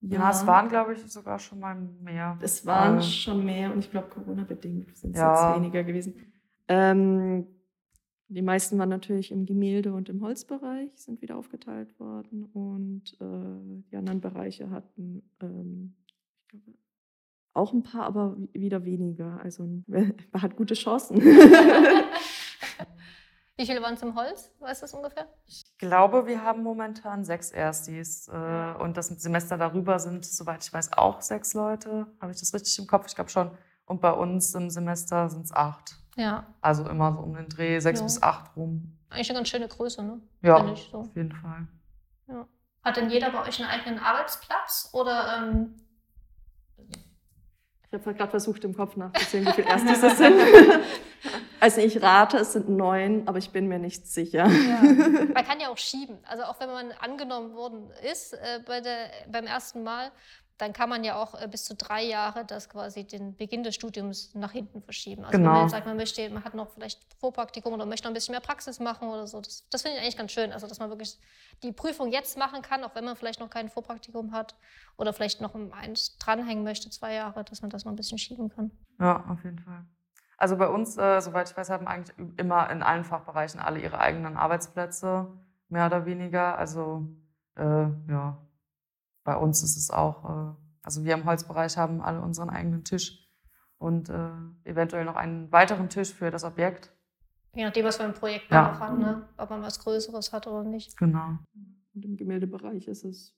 Ja, 0.00 0.18
ja 0.18 0.30
es 0.30 0.46
waren, 0.46 0.68
glaube 0.68 0.94
ich, 0.94 1.02
sogar 1.10 1.38
schon 1.38 1.60
mal 1.60 1.76
mehr. 1.76 2.36
Es 2.40 2.66
waren 2.66 2.98
äh, 2.98 3.02
schon 3.02 3.44
mehr 3.44 3.72
und 3.72 3.78
ich 3.80 3.90
glaube, 3.90 4.08
Corona-bedingt 4.08 4.96
sind 4.96 5.14
es 5.14 5.20
ja. 5.20 5.50
jetzt 5.50 5.60
weniger 5.60 5.84
gewesen. 5.84 6.14
Ähm, 6.66 7.46
die 8.28 8.42
meisten 8.42 8.78
waren 8.78 8.90
natürlich 8.90 9.30
im 9.30 9.46
Gemälde- 9.46 9.94
und 9.94 10.08
im 10.08 10.20
Holzbereich, 10.20 10.90
sind 10.96 11.22
wieder 11.22 11.36
aufgeteilt 11.36 11.98
worden 11.98 12.44
und 12.52 13.14
äh, 13.20 13.82
die 13.90 13.96
anderen 13.96 14.20
Bereiche 14.20 14.70
hatten, 14.70 15.22
ähm, 15.40 15.94
auch 17.58 17.72
ein 17.72 17.82
paar, 17.82 18.04
aber 18.04 18.36
wieder 18.52 18.84
weniger. 18.84 19.40
Also 19.42 19.64
man 19.86 20.14
hat 20.40 20.56
gute 20.56 20.74
Chancen. 20.74 21.20
Wie 23.56 23.66
viele 23.66 23.82
waren 23.82 23.94
es 23.94 24.02
im 24.02 24.14
Holz? 24.14 24.52
Weißt 24.60 24.82
du 24.82 24.84
das 24.84 24.94
ungefähr? 24.94 25.26
Ich 25.46 25.64
glaube, 25.78 26.28
wir 26.28 26.44
haben 26.44 26.62
momentan 26.62 27.24
sechs 27.24 27.50
Erstis. 27.50 28.28
Äh, 28.28 28.74
und 28.78 28.96
das 28.96 29.08
Semester 29.08 29.58
darüber 29.58 29.98
sind, 29.98 30.24
soweit 30.24 30.64
ich 30.64 30.72
weiß, 30.72 30.92
auch 30.92 31.20
sechs 31.20 31.54
Leute. 31.54 32.06
Habe 32.20 32.30
ich 32.30 32.38
das 32.38 32.54
richtig 32.54 32.78
im 32.78 32.86
Kopf? 32.86 33.06
Ich 33.08 33.16
glaube 33.16 33.30
schon. 33.30 33.50
Und 33.84 34.00
bei 34.00 34.12
uns 34.12 34.54
im 34.54 34.70
Semester 34.70 35.28
sind 35.28 35.46
es 35.46 35.52
acht. 35.52 35.96
Ja. 36.14 36.46
Also 36.60 36.88
immer 36.88 37.12
so 37.12 37.18
um 37.18 37.34
den 37.34 37.48
Dreh, 37.48 37.80
sechs 37.80 37.98
ja. 37.98 38.04
bis 38.06 38.22
acht 38.22 38.56
rum. 38.56 38.96
Eigentlich 39.10 39.30
eine 39.30 39.40
ganz 39.40 39.48
schöne 39.48 39.66
Größe, 39.66 40.04
ne? 40.04 40.20
Ja, 40.42 40.76
so. 40.76 40.98
auf 40.98 41.16
jeden 41.16 41.32
Fall. 41.32 41.66
Ja. 42.28 42.46
Hat 42.84 42.96
denn 42.96 43.10
jeder 43.10 43.32
bei 43.32 43.42
euch 43.42 43.60
einen 43.60 43.70
eigenen 43.70 43.98
Arbeitsplatz? 43.98 44.90
Oder 44.92 45.36
ähm, 45.36 45.74
ich 47.90 47.98
habe 47.98 48.14
gerade 48.14 48.30
versucht, 48.30 48.64
im 48.64 48.74
Kopf 48.76 48.96
nachzuzählen, 48.96 49.46
wie 49.46 49.52
viele 49.52 49.68
Erstis 49.68 50.02
es 50.02 50.18
sind. 50.18 50.38
also 51.60 51.80
ich 51.80 52.02
rate, 52.02 52.36
es 52.36 52.52
sind 52.52 52.68
neun, 52.68 53.26
aber 53.26 53.38
ich 53.38 53.50
bin 53.50 53.66
mir 53.66 53.78
nicht 53.78 54.06
sicher. 54.06 54.46
Ja. 54.46 54.82
Man 55.34 55.44
kann 55.44 55.58
ja 55.58 55.68
auch 55.68 55.78
schieben. 55.78 56.18
Also 56.24 56.44
auch 56.44 56.60
wenn 56.60 56.68
man 56.68 56.92
angenommen 57.00 57.54
worden 57.54 57.90
ist 58.10 58.34
äh, 58.34 58.60
bei 58.66 58.80
der, 58.80 59.10
beim 59.30 59.46
ersten 59.46 59.82
Mal, 59.82 60.12
dann 60.58 60.72
kann 60.72 60.88
man 60.88 61.04
ja 61.04 61.16
auch 61.16 61.40
äh, 61.40 61.48
bis 61.48 61.64
zu 61.64 61.74
drei 61.74 62.02
Jahre 62.02 62.44
das 62.44 62.68
quasi 62.68 63.04
den 63.04 63.36
Beginn 63.36 63.62
des 63.62 63.76
Studiums 63.76 64.34
nach 64.34 64.52
hinten 64.52 64.82
verschieben. 64.82 65.24
Also 65.24 65.38
genau. 65.38 65.50
wenn 65.50 65.54
man 65.54 65.62
jetzt 65.62 65.70
sagt, 65.70 65.86
man 65.86 65.96
möchte, 65.96 66.28
man 66.30 66.44
hat 66.44 66.54
noch 66.54 66.70
vielleicht 66.70 67.00
Vorpraktikum 67.20 67.72
oder 67.72 67.86
möchte 67.86 68.06
noch 68.06 68.10
ein 68.10 68.14
bisschen 68.14 68.32
mehr 68.32 68.40
Praxis 68.40 68.80
machen 68.80 69.08
oder 69.08 69.26
so, 69.26 69.40
das, 69.40 69.68
das 69.70 69.82
finde 69.82 69.96
ich 69.96 70.02
eigentlich 70.02 70.16
ganz 70.16 70.32
schön. 70.32 70.52
Also 70.52 70.66
dass 70.66 70.80
man 70.80 70.90
wirklich 70.90 71.18
die 71.62 71.72
Prüfung 71.72 72.10
jetzt 72.10 72.36
machen 72.36 72.60
kann, 72.62 72.82
auch 72.84 72.94
wenn 72.94 73.04
man 73.04 73.16
vielleicht 73.16 73.40
noch 73.40 73.50
kein 73.50 73.68
Vorpraktikum 73.68 74.32
hat 74.32 74.56
oder 74.96 75.12
vielleicht 75.12 75.40
noch 75.40 75.54
eins 75.72 76.18
dranhängen 76.18 76.64
möchte, 76.64 76.90
zwei 76.90 77.14
Jahre, 77.14 77.44
dass 77.44 77.62
man 77.62 77.70
das 77.70 77.84
noch 77.84 77.92
ein 77.92 77.96
bisschen 77.96 78.18
schieben 78.18 78.48
kann. 78.48 78.72
Ja, 78.98 79.24
auf 79.28 79.42
jeden 79.44 79.60
Fall. 79.60 79.86
Also 80.36 80.56
bei 80.56 80.68
uns, 80.68 80.96
äh, 80.96 81.20
soweit 81.20 81.50
ich 81.50 81.56
weiß, 81.56 81.70
haben 81.70 81.88
eigentlich 81.88 82.16
immer 82.36 82.70
in 82.70 82.82
allen 82.82 83.04
Fachbereichen 83.04 83.60
alle 83.60 83.80
ihre 83.80 83.98
eigenen 83.98 84.36
Arbeitsplätze, 84.36 85.26
mehr 85.68 85.86
oder 85.86 86.06
weniger. 86.06 86.58
Also 86.58 87.08
äh, 87.56 87.62
ja, 88.08 88.38
bei 89.28 89.36
uns 89.36 89.62
ist 89.62 89.76
es 89.76 89.90
auch, 89.90 90.24
äh, 90.24 90.54
also 90.82 91.04
wir 91.04 91.12
im 91.12 91.26
Holzbereich 91.26 91.76
haben 91.76 92.00
alle 92.00 92.22
unseren 92.22 92.48
eigenen 92.48 92.82
Tisch 92.84 93.28
und 93.76 94.08
äh, 94.08 94.30
eventuell 94.64 95.04
noch 95.04 95.16
einen 95.16 95.52
weiteren 95.52 95.90
Tisch 95.90 96.14
für 96.14 96.30
das 96.30 96.44
Objekt. 96.44 96.96
Je 97.54 97.62
nachdem, 97.62 97.84
was 97.84 97.98
für 97.98 98.04
ein 98.04 98.14
Projekt 98.14 98.50
man 98.50 98.64
ja. 98.64 98.72
auch 98.72 98.80
hat, 98.80 98.98
ne? 98.98 99.28
ob 99.36 99.50
man 99.50 99.60
was 99.60 99.80
Größeres 99.80 100.32
hat 100.32 100.46
oder 100.46 100.64
nicht. 100.64 100.96
Genau. 100.96 101.36
Und 101.94 102.04
im 102.06 102.16
Gemäldebereich 102.16 102.88
ist 102.88 103.04
es 103.04 103.36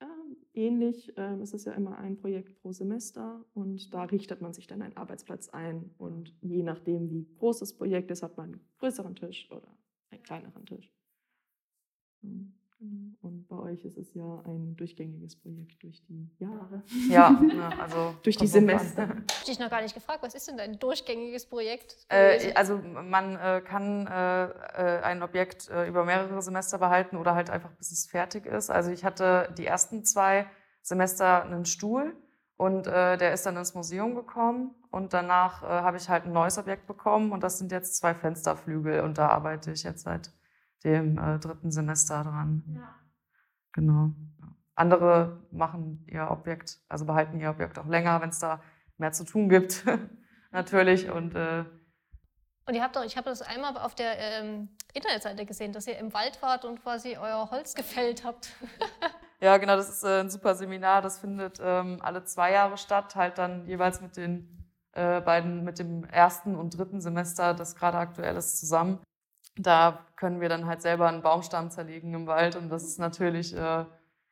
ja, 0.00 0.08
ähnlich. 0.54 1.12
Ähm, 1.16 1.40
es 1.40 1.52
ist 1.52 1.66
ja 1.66 1.72
immer 1.74 1.98
ein 1.98 2.16
Projekt 2.16 2.60
pro 2.60 2.72
Semester 2.72 3.44
und 3.54 3.94
da 3.94 4.02
richtet 4.02 4.40
man 4.40 4.54
sich 4.54 4.66
dann 4.66 4.82
einen 4.82 4.96
Arbeitsplatz 4.96 5.50
ein. 5.50 5.94
Und 5.98 6.34
je 6.40 6.64
nachdem, 6.64 7.10
wie 7.10 7.28
groß 7.38 7.60
das 7.60 7.74
Projekt 7.74 8.10
ist, 8.10 8.24
hat 8.24 8.36
man 8.36 8.54
einen 8.54 8.68
größeren 8.78 9.14
Tisch 9.14 9.48
oder 9.52 9.68
einen 10.10 10.24
kleineren 10.24 10.66
Tisch. 10.66 10.92
Mhm. 12.22 12.55
Und 12.78 13.46
bei 13.48 13.56
euch 13.56 13.84
ist 13.84 13.96
es 13.96 14.12
ja 14.12 14.42
ein 14.44 14.76
durchgängiges 14.76 15.36
Projekt 15.36 15.82
durch 15.82 16.02
die 16.08 16.28
Jahre. 16.38 16.82
Ja, 17.08 17.40
also 17.80 18.14
durch 18.22 18.36
die 18.36 18.46
Semester. 18.46 19.04
Ich 19.04 19.08
habe 19.08 19.44
dich 19.46 19.58
noch 19.58 19.70
gar 19.70 19.80
nicht 19.80 19.94
gefragt, 19.94 20.22
was 20.22 20.34
ist 20.34 20.48
denn 20.48 20.60
ein 20.60 20.78
durchgängiges 20.78 21.46
Projekt? 21.46 21.96
Äh, 22.08 22.52
also 22.54 22.76
man 22.76 23.36
äh, 23.36 23.62
kann 23.64 24.06
äh, 24.06 24.44
äh 24.44 25.02
ein 25.02 25.22
Objekt 25.22 25.70
äh, 25.70 25.88
über 25.88 26.04
mehrere 26.04 26.42
Semester 26.42 26.76
behalten 26.76 27.16
oder 27.16 27.34
halt 27.34 27.48
einfach 27.48 27.72
bis 27.72 27.92
es 27.92 28.06
fertig 28.06 28.44
ist. 28.44 28.68
Also 28.68 28.90
ich 28.90 29.04
hatte 29.04 29.54
die 29.56 29.64
ersten 29.64 30.04
zwei 30.04 30.46
Semester 30.82 31.44
einen 31.44 31.64
Stuhl 31.64 32.14
und 32.58 32.86
äh, 32.86 33.16
der 33.16 33.32
ist 33.32 33.46
dann 33.46 33.56
ins 33.56 33.74
Museum 33.74 34.14
gekommen 34.14 34.74
und 34.90 35.14
danach 35.14 35.62
habe 35.62 35.96
ich 35.96 36.08
halt 36.08 36.24
ein 36.24 36.32
neues 36.32 36.58
Objekt 36.58 36.86
bekommen 36.86 37.32
und 37.32 37.42
das 37.42 37.58
sind 37.58 37.72
jetzt 37.72 37.96
zwei 37.96 38.14
Fensterflügel 38.14 39.00
und 39.00 39.18
da 39.18 39.28
arbeite 39.28 39.72
ich 39.72 39.82
jetzt 39.82 40.04
seit 40.04 40.30
dem 40.84 41.18
äh, 41.18 41.38
dritten 41.38 41.70
Semester 41.70 42.22
dran. 42.22 42.62
Ja. 42.74 42.94
Genau. 43.72 44.12
Andere 44.74 45.42
machen 45.50 46.04
ihr 46.06 46.30
Objekt, 46.30 46.80
also 46.88 47.06
behalten 47.06 47.40
ihr 47.40 47.50
Objekt 47.50 47.78
auch 47.78 47.86
länger, 47.86 48.20
wenn 48.20 48.28
es 48.30 48.38
da 48.38 48.60
mehr 48.98 49.12
zu 49.12 49.24
tun 49.24 49.48
gibt, 49.48 49.84
natürlich. 50.50 51.10
Und, 51.10 51.34
äh, 51.34 51.64
und 52.66 52.74
ihr 52.74 52.82
habt 52.82 52.96
doch, 52.96 53.04
ich 53.04 53.16
habe 53.16 53.30
das 53.30 53.42
einmal 53.42 53.76
auf 53.78 53.94
der 53.94 54.18
ähm, 54.18 54.68
Internetseite 54.92 55.46
gesehen, 55.46 55.72
dass 55.72 55.86
ihr 55.86 55.98
im 55.98 56.12
Wald 56.12 56.42
wart 56.42 56.64
und 56.64 56.82
quasi 56.82 57.16
euer 57.16 57.50
Holz 57.50 57.74
gefällt 57.74 58.24
habt. 58.24 58.50
Ja, 59.40 59.58
genau, 59.58 59.76
das 59.76 59.90
ist 59.90 60.02
äh, 60.02 60.20
ein 60.20 60.30
super 60.30 60.54
Seminar. 60.54 61.02
Das 61.02 61.18
findet 61.18 61.58
ähm, 61.62 61.98
alle 62.00 62.24
zwei 62.24 62.52
Jahre 62.52 62.78
statt, 62.78 63.16
halt 63.16 63.38
dann 63.38 63.66
jeweils 63.66 64.00
mit 64.00 64.16
den 64.16 64.66
äh, 64.92 65.20
beiden, 65.20 65.62
mit 65.62 65.78
dem 65.78 66.04
ersten 66.04 66.56
und 66.56 66.76
dritten 66.76 67.00
Semester, 67.00 67.52
das 67.52 67.76
gerade 67.76 67.98
aktuell 67.98 68.36
ist, 68.36 68.58
zusammen. 68.58 68.98
Da 69.56 70.06
können 70.16 70.40
wir 70.40 70.48
dann 70.48 70.66
halt 70.66 70.82
selber 70.82 71.08
einen 71.08 71.22
Baumstamm 71.22 71.70
zerlegen 71.70 72.12
im 72.14 72.26
Wald 72.26 72.56
und 72.56 72.68
das 72.68 72.84
ist 72.84 72.98
natürlich 72.98 73.56
äh, 73.56 73.84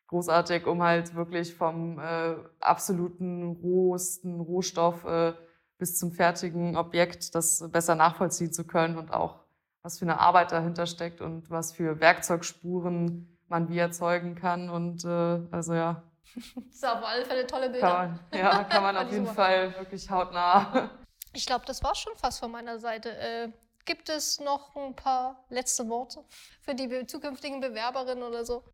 großartig, 0.09 0.67
um 0.67 0.83
halt 0.83 1.15
wirklich 1.15 1.55
vom 1.55 1.99
äh, 1.99 2.35
absoluten 2.61 3.57
rohesten 3.63 4.41
Rohstoff 4.41 5.05
äh, 5.05 5.33
bis 5.79 5.99
zum 5.99 6.13
fertigen 6.13 6.77
Objekt 6.77 7.35
das 7.35 7.69
besser 7.71 7.95
nachvollziehen 7.95 8.53
zu 8.53 8.67
können 8.67 8.97
und 8.97 9.13
auch 9.13 9.41
was 9.83 9.99
für 9.99 10.05
eine 10.05 10.21
Arbeit 10.21 10.53
dahinter 10.53 10.87
steckt 10.87 11.21
und 11.21 11.51
was 11.51 11.73
für 11.73 12.01
Werkzeugspuren 12.01 13.39
man 13.49 13.69
wie 13.69 13.79
erzeugen 13.79 14.35
kann. 14.35 14.71
Und 14.71 15.05
äh, 15.05 15.41
also 15.51 15.75
ja. 15.75 16.03
Das 16.35 16.75
ist 16.75 16.87
auf 16.87 17.05
alle 17.05 17.25
Fälle 17.25 17.47
tolle 17.47 17.71
Bilder. 17.71 17.87
Kann 17.87 18.21
man, 18.31 18.41
ja, 18.41 18.65
kann 18.65 18.83
man 18.83 18.97
auf 19.07 19.11
jeden 19.11 19.27
Fall 19.27 19.75
wirklich 19.79 20.11
hautnah. 20.11 20.91
Ich 21.33 21.47
glaube, 21.47 21.65
das 21.67 21.83
war 21.83 21.95
schon 21.95 22.15
fast 22.17 22.41
von 22.41 22.51
meiner 22.51 22.79
Seite. 22.79 23.53
Gibt 23.85 24.09
es 24.09 24.41
noch 24.41 24.75
ein 24.77 24.97
paar 24.97 25.45
letzte 25.51 25.89
Worte 25.89 26.25
für 26.63 26.75
die 26.75 27.07
zukünftigen 27.07 27.61
Bewerberinnen 27.61 28.23
oder 28.23 28.45
so? 28.45 28.65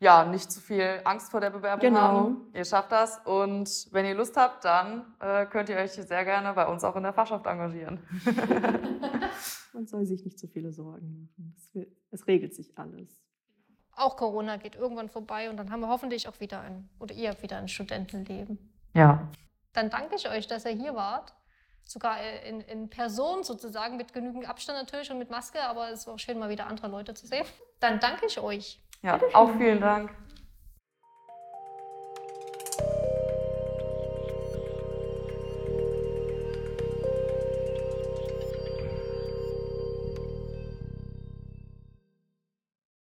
Ja, 0.00 0.24
nicht 0.24 0.52
zu 0.52 0.60
viel 0.60 1.00
Angst 1.04 1.30
vor 1.30 1.40
der 1.40 1.50
Bewerbung 1.50 1.80
Genau. 1.80 2.00
haben. 2.00 2.50
Ihr 2.54 2.64
schafft 2.64 2.92
das. 2.92 3.18
Und 3.24 3.88
wenn 3.90 4.04
ihr 4.06 4.14
Lust 4.14 4.36
habt, 4.36 4.64
dann 4.64 5.12
äh, 5.20 5.46
könnt 5.46 5.68
ihr 5.70 5.76
euch 5.76 5.92
sehr 5.92 6.24
gerne 6.24 6.52
bei 6.52 6.66
uns 6.66 6.84
auch 6.84 6.94
in 6.96 7.02
der 7.02 7.12
Fachschaft 7.12 7.46
engagieren. 7.46 8.00
Man 9.72 9.86
soll 9.86 10.04
sich 10.06 10.24
nicht 10.24 10.38
zu 10.38 10.46
viele 10.46 10.72
Sorgen 10.72 11.18
machen. 11.20 11.56
Es, 12.10 12.26
regelt 12.26 12.54
sich 12.54 12.76
alles. 12.78 13.20
Auch 13.92 14.16
Corona 14.16 14.56
geht 14.56 14.76
irgendwann 14.76 15.08
vorbei 15.08 15.50
und 15.50 15.56
dann 15.56 15.72
haben 15.72 15.80
wir 15.80 15.88
hoffentlich 15.88 16.28
auch 16.28 16.38
wieder 16.38 16.60
ein, 16.60 16.88
oder 17.00 17.14
ihr 17.14 17.30
habt 17.30 17.42
wieder 17.42 17.56
ein 17.58 17.68
Studentenleben. 17.68 18.58
Ja. 18.94 19.28
Dann 19.72 19.90
danke 19.90 20.14
ich 20.14 20.28
euch, 20.28 20.46
dass 20.46 20.64
ihr 20.64 20.72
hier 20.72 20.94
wart. 20.94 21.34
Sogar 21.88 22.20
äh, 22.20 22.46
in, 22.46 22.60
in 22.60 22.90
Person 22.90 23.42
sozusagen, 23.44 23.96
mit 23.96 24.12
genügend 24.12 24.46
Abstand 24.46 24.78
natürlich 24.78 25.10
und 25.10 25.18
mit 25.18 25.30
Maske, 25.30 25.60
aber 25.62 25.90
es 25.90 26.06
war 26.06 26.18
schön, 26.18 26.38
mal 26.38 26.50
wieder 26.50 26.66
andere 26.66 26.88
Leute 26.88 27.14
zu 27.14 27.26
sehen. 27.26 27.46
Dann 27.80 27.98
danke 27.98 28.26
ich 28.26 28.38
euch. 28.38 28.78
Ja, 29.02 29.18
auch 29.32 29.50
vielen 29.56 29.80
Dank. 29.80 30.10